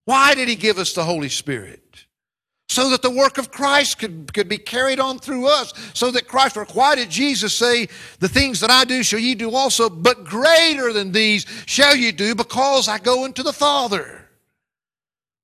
[0.07, 2.07] why did he give us the Holy Spirit?
[2.69, 5.73] So that the work of Christ could, could be carried on through us.
[5.95, 7.89] So that Christ, why did Jesus say,
[8.21, 12.13] The things that I do shall ye do also, but greater than these shall ye
[12.13, 14.29] do because I go into the Father?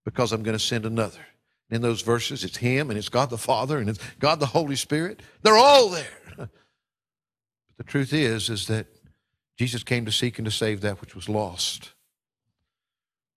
[0.05, 1.21] Because I'm going to send another.
[1.73, 4.77] In those verses, it's Him and it's God the Father and it's God the Holy
[4.77, 5.23] Spirit.
[5.43, 6.07] They're all there.
[7.75, 8.87] But the truth is, is that
[9.59, 11.93] Jesus came to seek and to save that which was lost.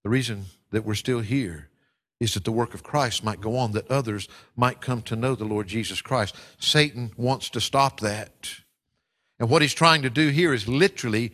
[0.03, 1.69] The reason that we're still here
[2.19, 5.35] is that the work of Christ might go on, that others might come to know
[5.35, 6.35] the Lord Jesus Christ.
[6.59, 8.49] Satan wants to stop that.
[9.39, 11.31] And what he's trying to do here is literally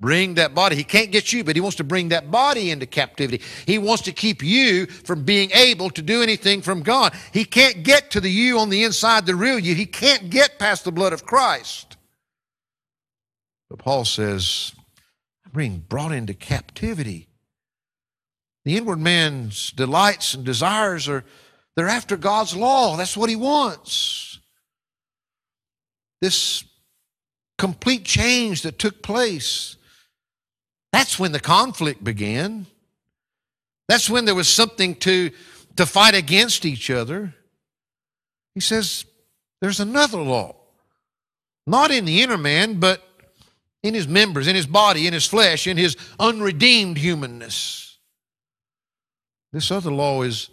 [0.00, 0.76] bring that body.
[0.76, 3.42] He can't get you, but he wants to bring that body into captivity.
[3.66, 7.14] He wants to keep you from being able to do anything from God.
[7.32, 9.74] He can't get to the you on the inside, the real you.
[9.74, 11.96] He can't get past the blood of Christ.
[13.68, 14.72] But Paul says,
[15.44, 17.28] I'm being brought into captivity
[18.64, 21.24] the inward man's delights and desires are
[21.76, 22.96] they're after God's law.
[22.96, 24.38] That's what he wants.
[26.20, 26.64] This
[27.56, 29.76] complete change that took place.
[30.92, 32.66] That's when the conflict began.
[33.88, 35.30] That's when there was something to,
[35.76, 37.34] to fight against each other.
[38.54, 39.04] He says
[39.60, 40.56] there's another law.
[41.66, 43.02] Not in the inner man, but
[43.82, 47.98] in his members, in his body, in his flesh, in his unredeemed humanness.
[49.52, 50.50] This other law is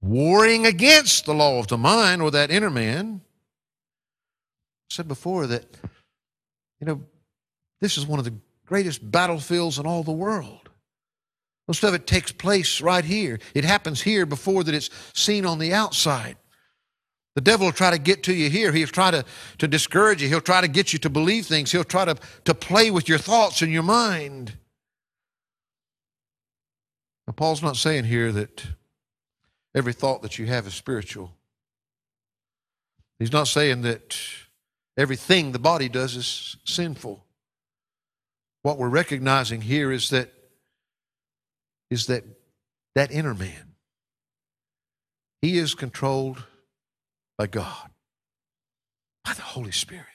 [0.00, 3.20] warring against the law of the mind or that inner man.
[4.90, 5.64] I said before that,
[6.80, 7.02] you know,
[7.80, 8.34] this is one of the
[8.68, 10.68] greatest battlefields in all the world.
[11.66, 13.38] Most of it takes place right here.
[13.54, 16.36] It happens here before that it's seen on the outside.
[17.34, 18.72] The devil will try to get to you here.
[18.72, 19.24] He'll try to,
[19.58, 20.28] to discourage you.
[20.28, 21.70] He'll try to get you to believe things.
[21.70, 24.54] He'll try to, to play with your thoughts and your mind.
[27.26, 28.64] Now, Paul's not saying here that
[29.74, 31.32] every thought that you have is spiritual.
[33.18, 34.18] He's not saying that
[34.96, 37.24] everything the body does is sinful.
[38.62, 40.32] What we're recognizing here is that
[41.90, 42.24] is that
[42.94, 43.74] that inner man
[45.40, 46.44] he is controlled
[47.36, 47.90] by God
[49.24, 50.06] by the Holy Spirit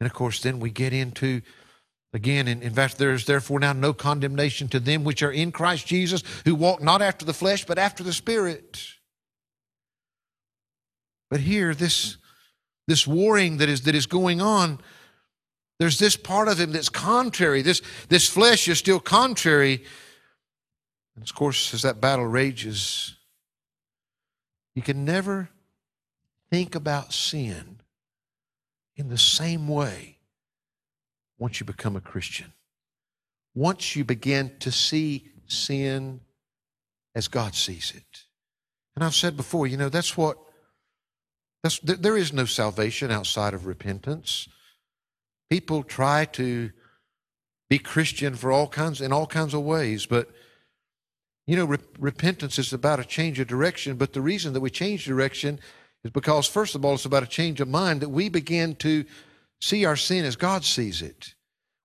[0.00, 1.42] and of course then we get into
[2.16, 5.52] Again, in, in fact, there is therefore now no condemnation to them which are in
[5.52, 8.80] Christ Jesus, who walk not after the flesh, but after the Spirit.
[11.28, 12.16] But here, this,
[12.88, 14.80] this warring that is, that is going on,
[15.78, 17.62] there's this part of him that's contrary.
[17.62, 19.84] This, this flesh is still contrary.
[21.14, 23.16] And of course, as that battle rages,
[24.74, 25.50] you can never
[26.50, 27.80] think about sin
[28.96, 30.18] in the same way
[31.38, 32.52] once you become a Christian.
[33.54, 36.20] Once you begin to see sin
[37.14, 38.24] as God sees it.
[38.94, 40.38] And I've said before, you know, that's what,
[41.62, 44.48] that's, there is no salvation outside of repentance.
[45.50, 46.70] People try to
[47.68, 50.30] be Christian for all kinds, in all kinds of ways, but
[51.46, 54.70] you know, re- repentance is about a change of direction, but the reason that we
[54.70, 55.60] change direction
[56.04, 59.04] is because, first of all, it's about a change of mind that we begin to
[59.60, 61.34] see our sin as God sees it.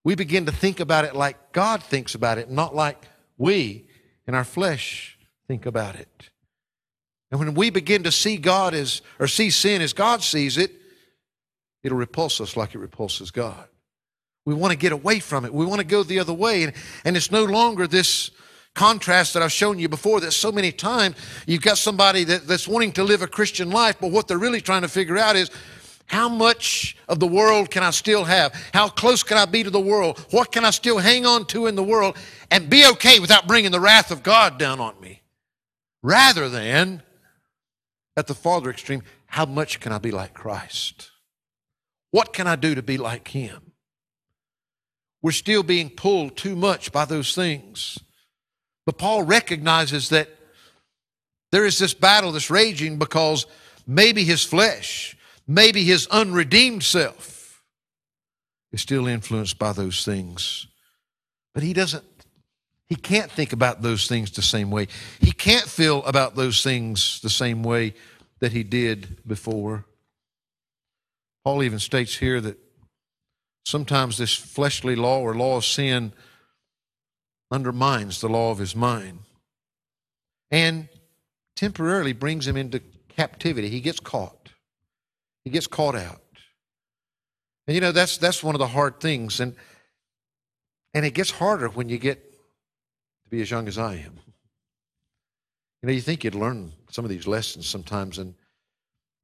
[0.03, 3.05] We begin to think about it like God thinks about it, not like
[3.37, 3.87] we
[4.27, 6.29] in our flesh think about it.
[7.29, 10.71] And when we begin to see God as, or see sin as God sees it,
[11.83, 13.67] it'll repulse us like it repulses God.
[14.45, 15.53] We want to get away from it.
[15.53, 16.63] We want to go the other way.
[16.63, 16.73] And,
[17.05, 18.31] and it's no longer this
[18.73, 21.15] contrast that I've shown you before that so many times
[21.45, 24.61] you've got somebody that, that's wanting to live a Christian life, but what they're really
[24.61, 25.51] trying to figure out is
[26.05, 28.53] how much of the world can I still have?
[28.73, 30.19] How close can I be to the world?
[30.31, 32.17] What can I still hang on to in the world
[32.49, 35.21] and be okay without bringing the wrath of God down on me?
[36.03, 37.03] Rather than,
[38.17, 41.10] at the farther extreme, how much can I be like Christ?
[42.11, 43.71] What can I do to be like Him?
[45.21, 47.99] We're still being pulled too much by those things.
[48.85, 50.29] But Paul recognizes that
[51.51, 53.45] there is this battle that's raging because
[53.85, 57.61] maybe his flesh, maybe his unredeemed self
[58.71, 60.67] is still influenced by those things.
[61.53, 62.05] But he doesn't,
[62.87, 64.87] he can't think about those things the same way.
[65.19, 67.93] He can't feel about those things the same way
[68.39, 69.85] that he did before.
[71.43, 72.57] Paul even states here that
[73.65, 76.13] sometimes this fleshly law or law of sin
[77.51, 79.19] undermines the law of his mind
[80.51, 80.87] and
[81.55, 83.69] temporarily brings him into captivity.
[83.69, 84.49] He gets caught.
[85.43, 86.21] He gets caught out.
[87.67, 89.39] And you know, that's that's one of the hard things.
[89.39, 89.55] And
[90.93, 94.19] and it gets harder when you get to be as young as I am.
[95.81, 98.35] You know, you think you'd learn some of these lessons sometimes, and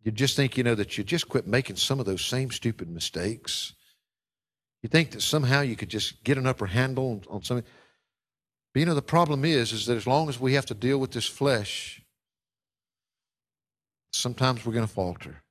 [0.07, 2.89] you just think, you know, that you just quit making some of those same stupid
[2.89, 3.73] mistakes.
[4.81, 7.65] You think that somehow you could just get an upper handle on, on something.
[8.73, 10.97] But you know, the problem is, is that as long as we have to deal
[10.97, 12.01] with this flesh,
[14.13, 15.41] sometimes we're going to falter.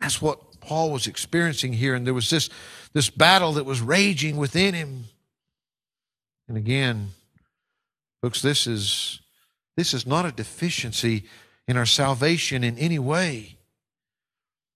[0.00, 1.94] That's what Paul was experiencing here.
[1.94, 2.48] And there was this,
[2.94, 5.04] this battle that was raging within him.
[6.48, 7.10] And again,
[8.22, 9.20] folks, this is,
[9.76, 11.24] this is not a deficiency
[11.66, 13.56] in our salvation in any way.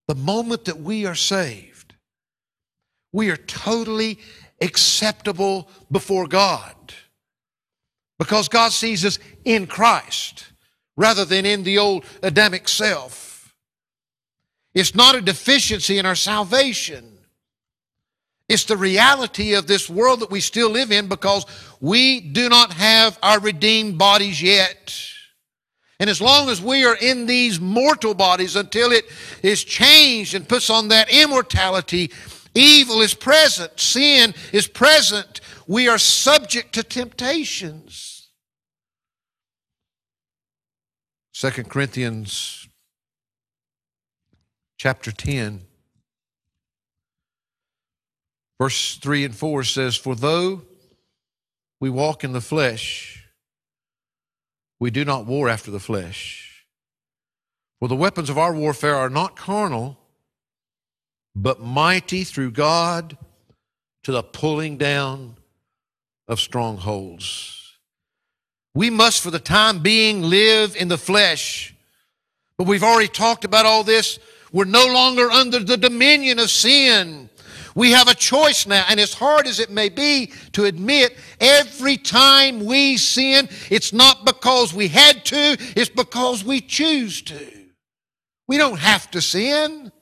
[0.07, 1.95] The moment that we are saved,
[3.13, 4.19] we are totally
[4.61, 6.75] acceptable before God
[8.19, 10.47] because God sees us in Christ
[10.97, 13.55] rather than in the old Adamic self.
[14.75, 17.19] It's not a deficiency in our salvation.
[18.49, 21.45] It's the reality of this world that we still live in because
[21.81, 24.95] we do not have our redeemed bodies yet.
[26.01, 29.05] And as long as we are in these mortal bodies until it
[29.43, 32.13] is changed and puts on that immortality,
[32.55, 35.41] evil is present, sin is present.
[35.67, 38.29] We are subject to temptations.
[41.35, 42.69] 2 Corinthians
[44.77, 45.63] chapter 10,
[48.61, 50.63] verse 3 and 4 says, For though
[51.81, 53.18] we walk in the flesh,
[54.81, 56.65] we do not war after the flesh.
[57.81, 59.99] For the weapons of our warfare are not carnal,
[61.35, 63.17] but mighty through God
[64.05, 65.37] to the pulling down
[66.27, 67.79] of strongholds.
[68.75, 71.75] We must, for the time being, live in the flesh.
[72.57, 74.19] But we've already talked about all this
[74.53, 77.29] we're no longer under the dominion of sin.
[77.79, 81.97] We have a choice now, and as hard as it may be to admit, every
[81.97, 87.53] time we sin, it's not because we had to, it's because we choose to.
[88.49, 89.93] We don't have to sin.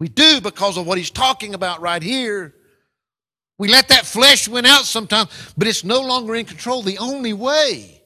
[0.00, 2.54] We do because of what he's talking about right here.
[3.58, 6.80] We let that flesh win out sometimes, but it's no longer in control.
[6.80, 8.00] The only way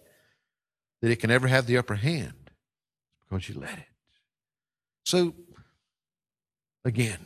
[1.01, 3.87] that it can ever have the upper hand is because you let it.
[5.05, 5.33] So,
[6.85, 7.19] again,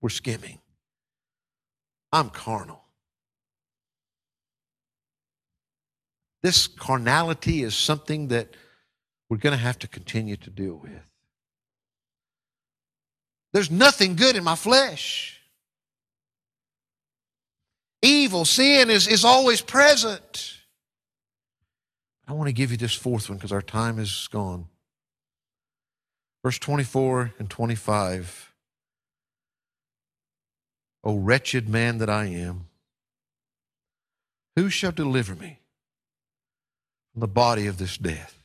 [0.00, 0.60] we're skimming.
[2.16, 2.82] I'm carnal.
[6.42, 8.48] This carnality is something that
[9.28, 11.02] we're going to have to continue to deal with.
[13.52, 15.42] There's nothing good in my flesh.
[18.00, 20.54] Evil, sin is, is always present.
[22.26, 24.68] I want to give you this fourth one because our time is gone.
[26.42, 28.54] Verse 24 and 25.
[31.06, 32.66] O wretched man that I am,
[34.56, 35.60] who shall deliver me
[37.12, 38.42] from the body of this death?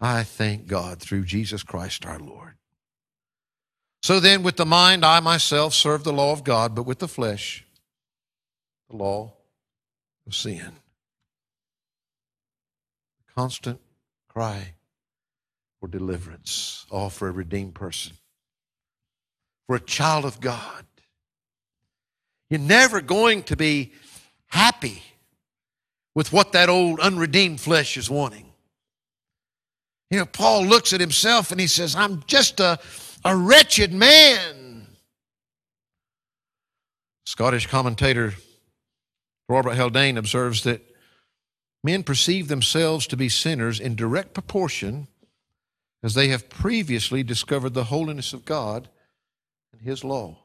[0.00, 2.54] I thank God through Jesus Christ our Lord.
[4.02, 7.08] So then, with the mind, I myself serve the law of God, but with the
[7.08, 7.66] flesh,
[8.88, 9.34] the law
[10.26, 10.72] of sin.
[13.36, 13.78] Constant
[14.26, 14.72] cry
[15.80, 18.14] for deliverance, all for a redeemed person,
[19.66, 20.86] for a child of God.
[22.50, 23.92] You're never going to be
[24.46, 25.02] happy
[26.14, 28.52] with what that old unredeemed flesh is wanting.
[30.10, 32.78] You know, Paul looks at himself and he says, I'm just a
[33.24, 34.86] a wretched man.
[37.24, 38.34] Scottish commentator
[39.48, 40.82] Robert Haldane observes that
[41.82, 45.08] men perceive themselves to be sinners in direct proportion
[46.02, 48.88] as they have previously discovered the holiness of God
[49.72, 50.38] and His law.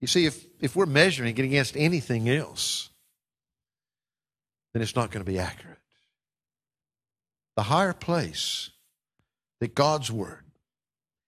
[0.00, 2.90] You see, if, if we're measuring it against anything else,
[4.72, 5.78] then it's not going to be accurate.
[7.56, 8.70] The higher place
[9.60, 10.44] that God's Word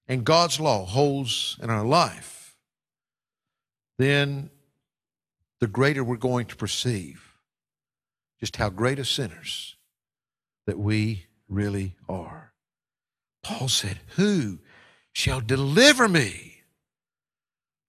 [0.07, 2.57] and God's law holds in our life,
[3.99, 4.51] then
[5.61, 7.29] the greater we're going to perceive
[8.39, 9.77] just how great a sinners
[10.67, 12.53] that we really are.
[13.43, 14.59] Paul said, Who
[15.13, 16.58] shall deliver me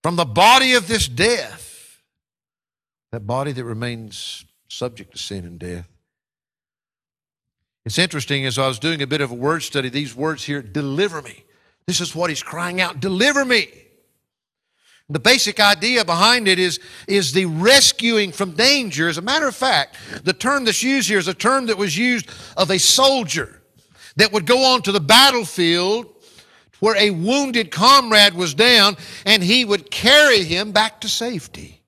[0.03, 2.01] from the body of this death?
[3.11, 5.87] That body that remains subject to sin and death.
[7.85, 10.61] It's interesting, as I was doing a bit of a word study, these words here,
[10.61, 11.43] deliver me.
[11.87, 13.67] This is what he's crying out deliver me.
[15.11, 19.09] The basic idea behind it is, is the rescuing from danger.
[19.09, 21.97] As a matter of fact, the term that's used here is a term that was
[21.97, 23.59] used of a soldier
[24.17, 26.05] that would go on to the battlefield
[26.79, 31.81] where a wounded comrade was down and he would carry him back to safety.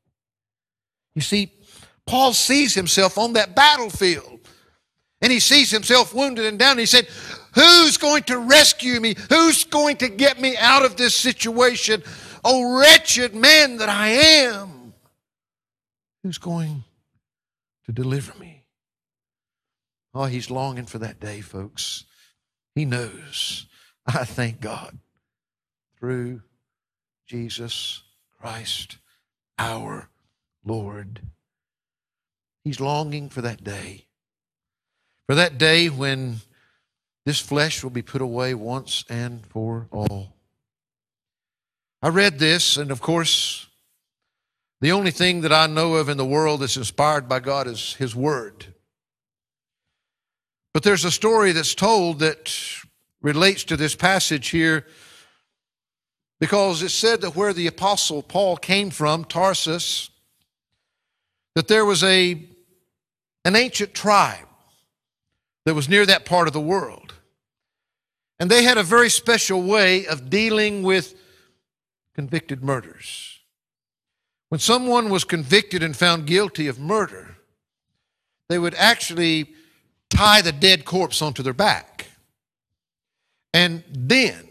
[1.16, 1.52] You see,
[2.06, 4.40] Paul sees himself on that battlefield
[5.22, 6.72] and he sees himself wounded and down.
[6.72, 7.08] And he said,
[7.54, 9.16] Who's going to rescue me?
[9.30, 12.02] Who's going to get me out of this situation?
[12.44, 14.94] Oh, wretched man that I am.
[16.24, 16.84] Who's going
[17.86, 18.64] to deliver me?
[20.14, 22.06] Oh, he's longing for that day, folks.
[22.74, 23.68] He knows.
[24.06, 24.98] I thank God
[26.00, 26.42] through
[27.28, 28.02] Jesus
[28.40, 28.98] Christ,
[29.58, 30.10] our
[30.66, 31.22] Lord.
[32.64, 34.06] He's longing for that day.
[35.28, 36.42] For that day when
[37.26, 40.34] this flesh will be put away once and for all.
[42.02, 43.68] I read this, and of course,
[44.82, 47.94] the only thing that I know of in the world that's inspired by God is
[47.94, 48.74] His Word.
[50.74, 52.52] But there's a story that's told that
[53.22, 54.86] relates to this passage here
[56.40, 60.10] because it said that where the Apostle Paul came from, Tarsus,
[61.54, 62.42] that there was a,
[63.46, 64.48] an ancient tribe
[65.66, 67.14] that was near that part of the world.
[68.40, 71.14] And they had a very special way of dealing with
[72.16, 73.40] convicted murders.
[74.50, 77.38] When someone was convicted and found guilty of murder,
[78.50, 79.54] they would actually
[80.10, 82.08] tie the dead corpse onto their back.
[83.54, 84.48] And then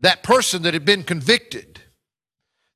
[0.00, 1.80] that person that had been convicted,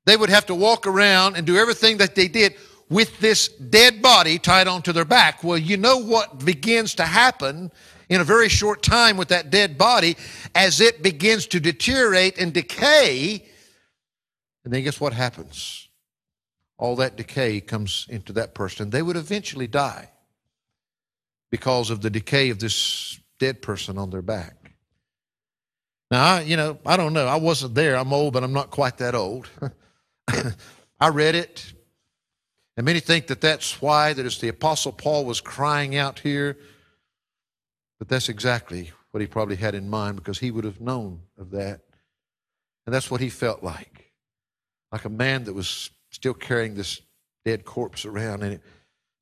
[0.05, 2.55] they would have to walk around and do everything that they did
[2.89, 5.43] with this dead body tied onto their back.
[5.43, 7.73] Well, you know what begins to happen
[8.09, 10.17] in a very short time with that dead body
[10.55, 13.45] as it begins to deteriorate and decay.
[14.65, 15.89] And then guess what happens?
[16.79, 18.91] All that decay comes into that person.
[18.91, 20.11] They would eventually die
[21.51, 24.56] because of the decay of this dead person on their back.
[26.11, 27.27] Now, I, you know, I don't know.
[27.27, 27.97] I wasn't there.
[27.97, 29.49] I'm old, but I'm not quite that old.
[31.01, 31.73] I read it.
[32.77, 36.57] And many think that that's why, that it's the Apostle Paul was crying out here.
[37.99, 41.51] But that's exactly what he probably had in mind because he would have known of
[41.53, 41.81] that.
[42.85, 43.97] And that's what he felt like
[44.93, 47.03] like a man that was still carrying this
[47.45, 48.63] dead corpse around, and it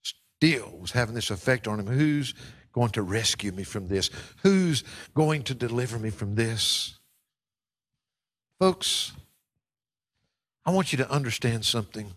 [0.03, 1.87] still was having this effect on him.
[1.87, 2.35] Who's
[2.75, 4.11] going to rescue me from this?
[4.43, 6.99] Who's going to deliver me from this?
[8.59, 9.12] Folks,
[10.66, 12.12] I want you to understand something.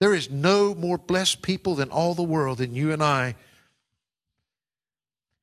[0.00, 3.34] There is no more blessed people than all the world than you and I.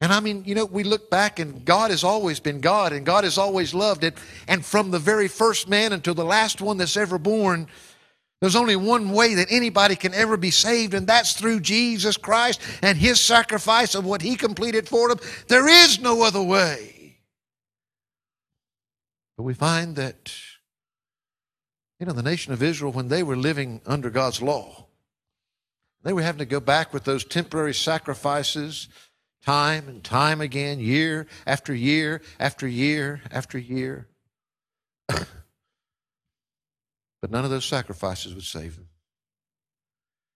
[0.01, 3.06] And I mean, you know, we look back and God has always been God and
[3.06, 4.18] God has always loved it.
[4.47, 7.68] And from the very first man until the last one that's ever born,
[8.44, 12.60] there's only one way that anybody can ever be saved, and that's through Jesus Christ
[12.82, 15.18] and His sacrifice of what He completed for them.
[15.48, 17.20] There is no other way.
[19.38, 20.34] But we find that,
[22.02, 24.88] you know, the nation of Israel, when they were living under God's law,
[26.04, 28.89] they were having to go back with those temporary sacrifices
[29.41, 34.10] time and time again, year after year after year after year.
[37.24, 38.90] But none of those sacrifices would save them.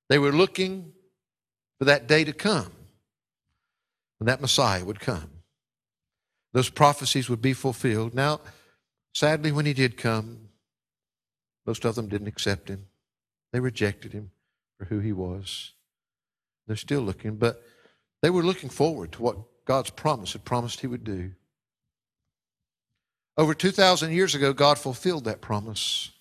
[0.08, 0.94] They were looking
[1.78, 2.72] for that day to come
[4.18, 5.30] when that Messiah would come.
[6.54, 8.14] Those prophecies would be fulfilled.
[8.14, 8.40] Now,
[9.14, 10.48] sadly, when he did come,
[11.66, 12.86] most of them didn't accept him.
[13.52, 14.32] They rejected him
[14.80, 15.74] for who he was.
[16.68, 17.62] They're still looking, but
[18.22, 21.32] they were looking forward to what God's promise had promised he would do.
[23.36, 26.12] Over 2,000 years ago, God fulfilled that promise.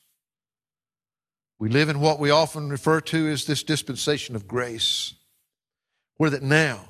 [1.58, 5.14] We live in what we often refer to as this dispensation of grace,
[6.16, 6.84] where that now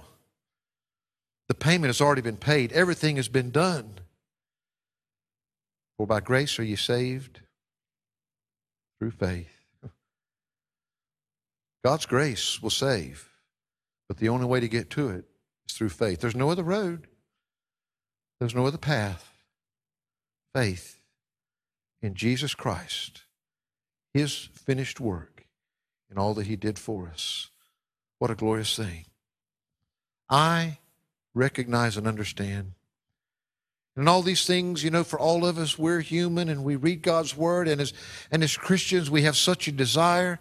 [1.49, 4.01] the payment has already been paid, everything has been done.
[5.97, 7.41] For by grace are you saved
[8.99, 9.49] through faith.
[11.85, 13.29] God's grace will save,
[14.09, 15.25] but the only way to get to it
[15.69, 16.21] is through faith.
[16.21, 17.07] There's no other road,
[18.41, 19.33] there's no other path.
[20.53, 21.01] Faith
[22.03, 23.23] in Jesus Christ
[24.17, 25.47] his finished work
[26.09, 27.51] and all that He did for us.
[28.19, 29.05] What a glorious thing.
[30.29, 30.79] I
[31.35, 32.73] recognize and understand.
[33.95, 37.03] And all these things, you know, for all of us, we're human and we read
[37.03, 37.93] God's Word, and as,
[38.31, 40.39] and as Christians, we have such a desire.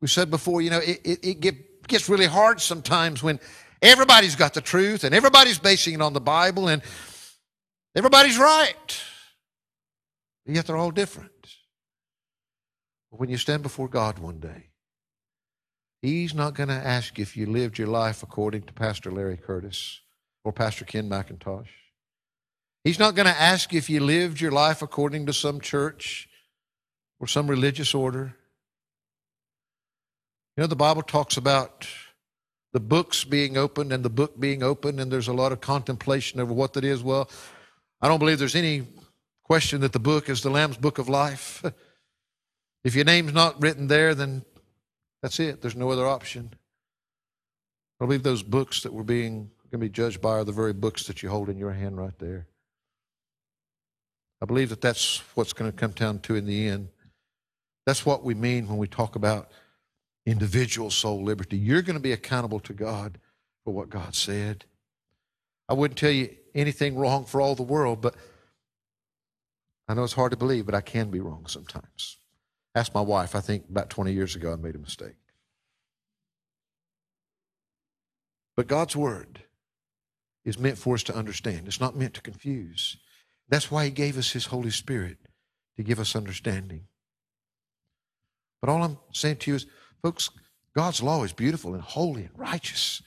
[0.00, 3.40] We said before, you know, it, it, it get, gets really hard sometimes when
[3.82, 6.82] everybody's got the truth and everybody's basing it on the Bible and
[7.94, 9.02] everybody's right.
[10.46, 11.30] Yet they're all different.
[13.14, 14.70] But when you stand before God one day,
[16.02, 20.00] He's not going to ask if you lived your life according to Pastor Larry Curtis
[20.42, 21.68] or Pastor Ken McIntosh.
[22.82, 26.28] He's not going to ask if you lived your life according to some church
[27.20, 28.34] or some religious order.
[30.56, 31.86] You know, the Bible talks about
[32.72, 36.40] the books being opened and the book being opened, and there's a lot of contemplation
[36.40, 37.00] over what that is.
[37.00, 37.30] Well,
[38.00, 38.88] I don't believe there's any
[39.44, 41.62] question that the book is the Lamb's book of life.
[42.84, 44.44] If your name's not written there, then
[45.22, 45.62] that's it.
[45.62, 46.52] There's no other option.
[48.00, 50.72] I believe those books that we're being going to be judged by are the very
[50.72, 52.46] books that you hold in your hand right there.
[54.40, 56.90] I believe that that's what's going to come down to in the end.
[57.86, 59.50] That's what we mean when we talk about
[60.26, 61.56] individual soul liberty.
[61.56, 63.18] You're going to be accountable to God
[63.64, 64.64] for what God said.
[65.68, 68.14] I wouldn't tell you anything wrong for all the world, but
[69.88, 72.18] I know it's hard to believe, but I can be wrong sometimes.
[72.74, 75.14] Asked my wife, I think about 20 years ago, I made a mistake.
[78.56, 79.40] But God's Word
[80.44, 82.96] is meant for us to understand, it's not meant to confuse.
[83.48, 85.18] That's why He gave us His Holy Spirit
[85.76, 86.84] to give us understanding.
[88.60, 89.66] But all I'm saying to you is,
[90.02, 90.30] folks,
[90.74, 93.02] God's law is beautiful and holy and righteous.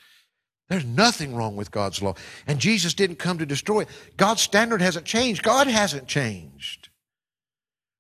[0.70, 2.16] There's nothing wrong with God's law.
[2.46, 3.90] And Jesus didn't come to destroy it.
[4.18, 5.44] God's standard hasn't changed.
[5.44, 6.90] God hasn't changed.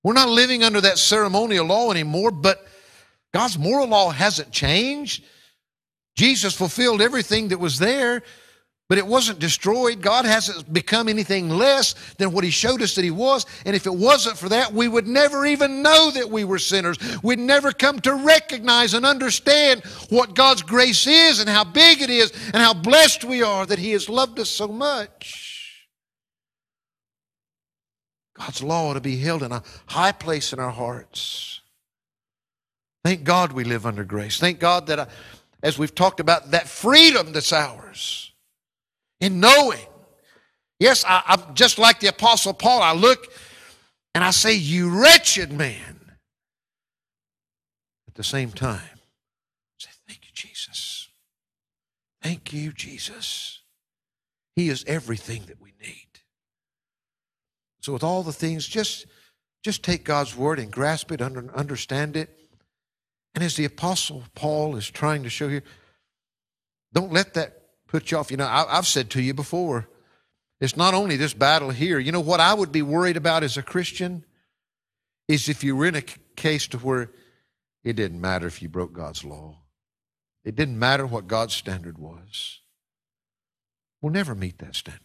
[0.03, 2.65] We're not living under that ceremonial law anymore, but
[3.33, 5.23] God's moral law hasn't changed.
[6.15, 8.23] Jesus fulfilled everything that was there,
[8.89, 10.01] but it wasn't destroyed.
[10.01, 13.45] God hasn't become anything less than what He showed us that He was.
[13.65, 16.97] And if it wasn't for that, we would never even know that we were sinners.
[17.21, 22.09] We'd never come to recognize and understand what God's grace is and how big it
[22.09, 25.46] is and how blessed we are that He has loved us so much.
[28.37, 31.61] God's law to be held in a high place in our hearts.
[33.03, 34.39] Thank God we live under grace.
[34.39, 35.05] Thank God that, uh,
[35.63, 38.31] as we've talked about, that freedom that's ours
[39.19, 39.85] in knowing.
[40.79, 42.81] Yes, I, I'm just like the Apostle Paul.
[42.81, 43.31] I look
[44.13, 46.11] and I say, You wretched man.
[48.07, 51.09] At the same time, I say, Thank you, Jesus.
[52.21, 53.61] Thank you, Jesus.
[54.55, 56.06] He is everything that we need.
[57.87, 59.05] So, with all the things, just,
[59.63, 62.29] Just take God's word and grasp it, understand it.
[63.35, 65.63] And as the Apostle Paul is trying to show here,
[66.93, 68.31] don't let that put you off.
[68.31, 69.87] You know, I've said to you before,
[70.59, 71.99] it's not only this battle here.
[71.99, 74.23] You know what I would be worried about as a Christian
[75.27, 76.03] is if you were in a
[76.35, 77.11] case to where
[77.83, 79.59] it didn't matter if you broke God's law.
[80.45, 82.61] It didn't matter what God's standard was.
[84.01, 85.01] We'll never meet that standard.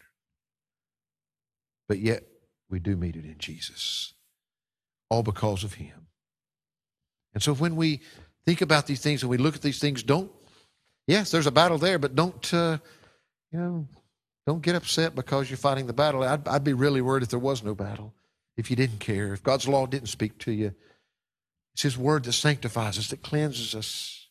[1.88, 2.22] But yet,
[2.72, 4.14] we do meet it in Jesus,
[5.10, 6.08] all because of Him.
[7.34, 8.00] And so when we
[8.44, 10.32] think about these things and we look at these things, don't,
[11.06, 12.78] yes, there's a battle there, but don't, uh,
[13.52, 13.88] you know,
[14.46, 16.24] don't get upset because you're fighting the battle.
[16.24, 18.14] I'd, I'd be really worried if there was no battle,
[18.56, 20.74] if you didn't care, if God's law didn't speak to you.
[21.74, 24.28] It's His word that sanctifies us, that cleanses us.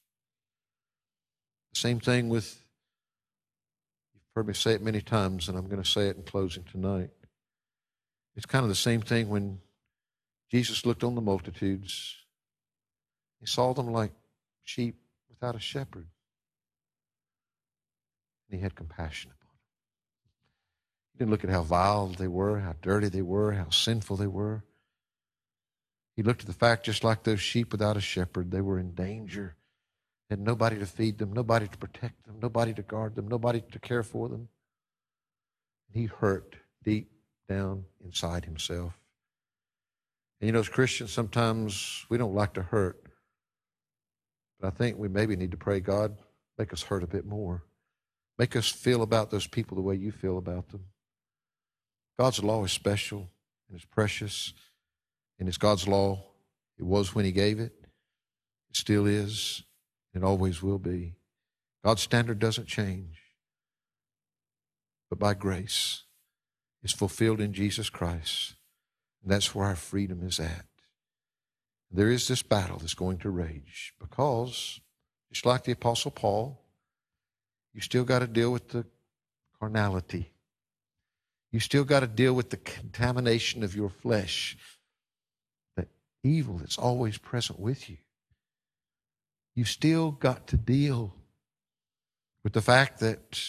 [1.73, 2.59] Same thing with,
[4.13, 6.63] you've heard me say it many times, and I'm going to say it in closing
[6.63, 7.11] tonight.
[8.35, 9.59] It's kind of the same thing when
[10.49, 12.15] Jesus looked on the multitudes.
[13.39, 14.11] He saw them like
[14.63, 14.95] sheep
[15.29, 16.07] without a shepherd.
[18.49, 19.59] And he had compassion upon them.
[21.13, 24.27] He didn't look at how vile they were, how dirty they were, how sinful they
[24.27, 24.63] were.
[26.15, 28.93] He looked at the fact just like those sheep without a shepherd, they were in
[28.93, 29.55] danger.
[30.29, 33.79] Had nobody to feed them, nobody to protect them, nobody to guard them, nobody to
[33.79, 34.47] care for them.
[35.91, 37.11] He hurt deep
[37.51, 38.93] down inside himself.
[40.39, 43.01] And you know, as Christians, sometimes we don't like to hurt.
[44.59, 46.17] But I think we maybe need to pray, God,
[46.57, 47.63] make us hurt a bit more.
[48.37, 50.85] Make us feel about those people the way you feel about them.
[52.17, 53.29] God's law is special
[53.67, 54.53] and it's precious,
[55.39, 56.23] and it's God's law.
[56.77, 57.73] It was when He gave it,
[58.69, 59.63] it still is,
[60.13, 61.15] and always will be.
[61.83, 63.21] God's standard doesn't change,
[65.09, 66.03] but by grace
[66.83, 68.55] is fulfilled in Jesus Christ.
[69.23, 70.65] And that's where our freedom is at.
[71.91, 74.79] There is this battle that's going to rage because,
[75.31, 76.61] just like the Apostle Paul,
[77.73, 78.85] you still got to deal with the
[79.59, 80.31] carnality.
[81.51, 84.57] You still got to deal with the contamination of your flesh,
[85.75, 85.85] the
[86.23, 87.97] evil that's always present with you.
[89.53, 91.13] You still got to deal
[92.43, 93.39] with the fact that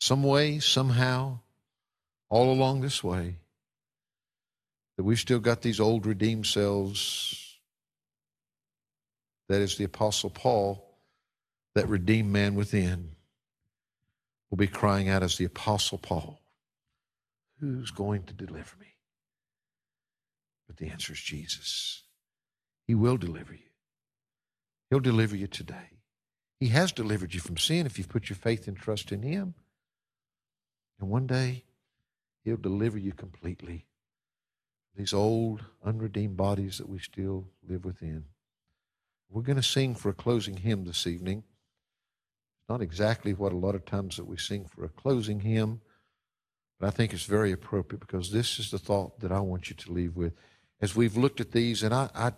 [0.00, 1.40] some way, somehow,
[2.28, 3.36] all along this way
[4.96, 7.58] that we've still got these old redeemed selves.
[9.48, 10.84] That is the Apostle Paul,
[11.74, 13.12] that redeemed man within,
[14.50, 16.40] will be crying out as the Apostle Paul
[17.60, 18.94] Who's going to deliver me?
[20.66, 22.02] But the answer is Jesus.
[22.86, 23.60] He will deliver you.
[24.90, 26.00] He'll deliver you today.
[26.60, 29.54] He has delivered you from sin if you've put your faith and trust in Him.
[31.00, 31.64] And one day,
[32.46, 33.86] He'll deliver you completely.
[34.96, 38.26] These old, unredeemed bodies that we still live within.
[39.28, 41.38] We're going to sing for a closing hymn this evening.
[41.38, 45.80] It's not exactly what a lot of times that we sing for a closing hymn,
[46.78, 49.74] but I think it's very appropriate because this is the thought that I want you
[49.74, 50.32] to leave with.
[50.80, 52.32] As we've looked at these, and I, I,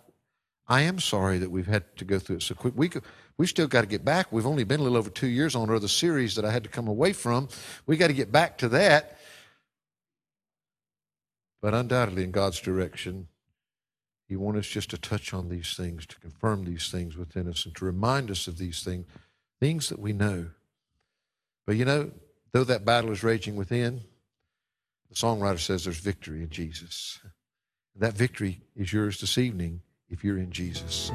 [0.67, 2.73] I am sorry that we've had to go through it so quick.
[2.75, 2.89] We
[3.37, 4.31] we still got to get back.
[4.31, 6.69] We've only been a little over two years on another series that I had to
[6.69, 7.47] come away from.
[7.85, 9.18] We got to get back to that.
[11.61, 13.27] But undoubtedly, in God's direction,
[14.27, 17.65] He wants us just to touch on these things, to confirm these things within us,
[17.65, 19.05] and to remind us of these things,
[19.59, 20.47] things that we know.
[21.65, 22.11] But you know,
[22.51, 24.01] though that battle is raging within,
[25.09, 27.19] the songwriter says there's victory in Jesus.
[27.95, 31.11] That victory is yours this evening if you're in Jesus.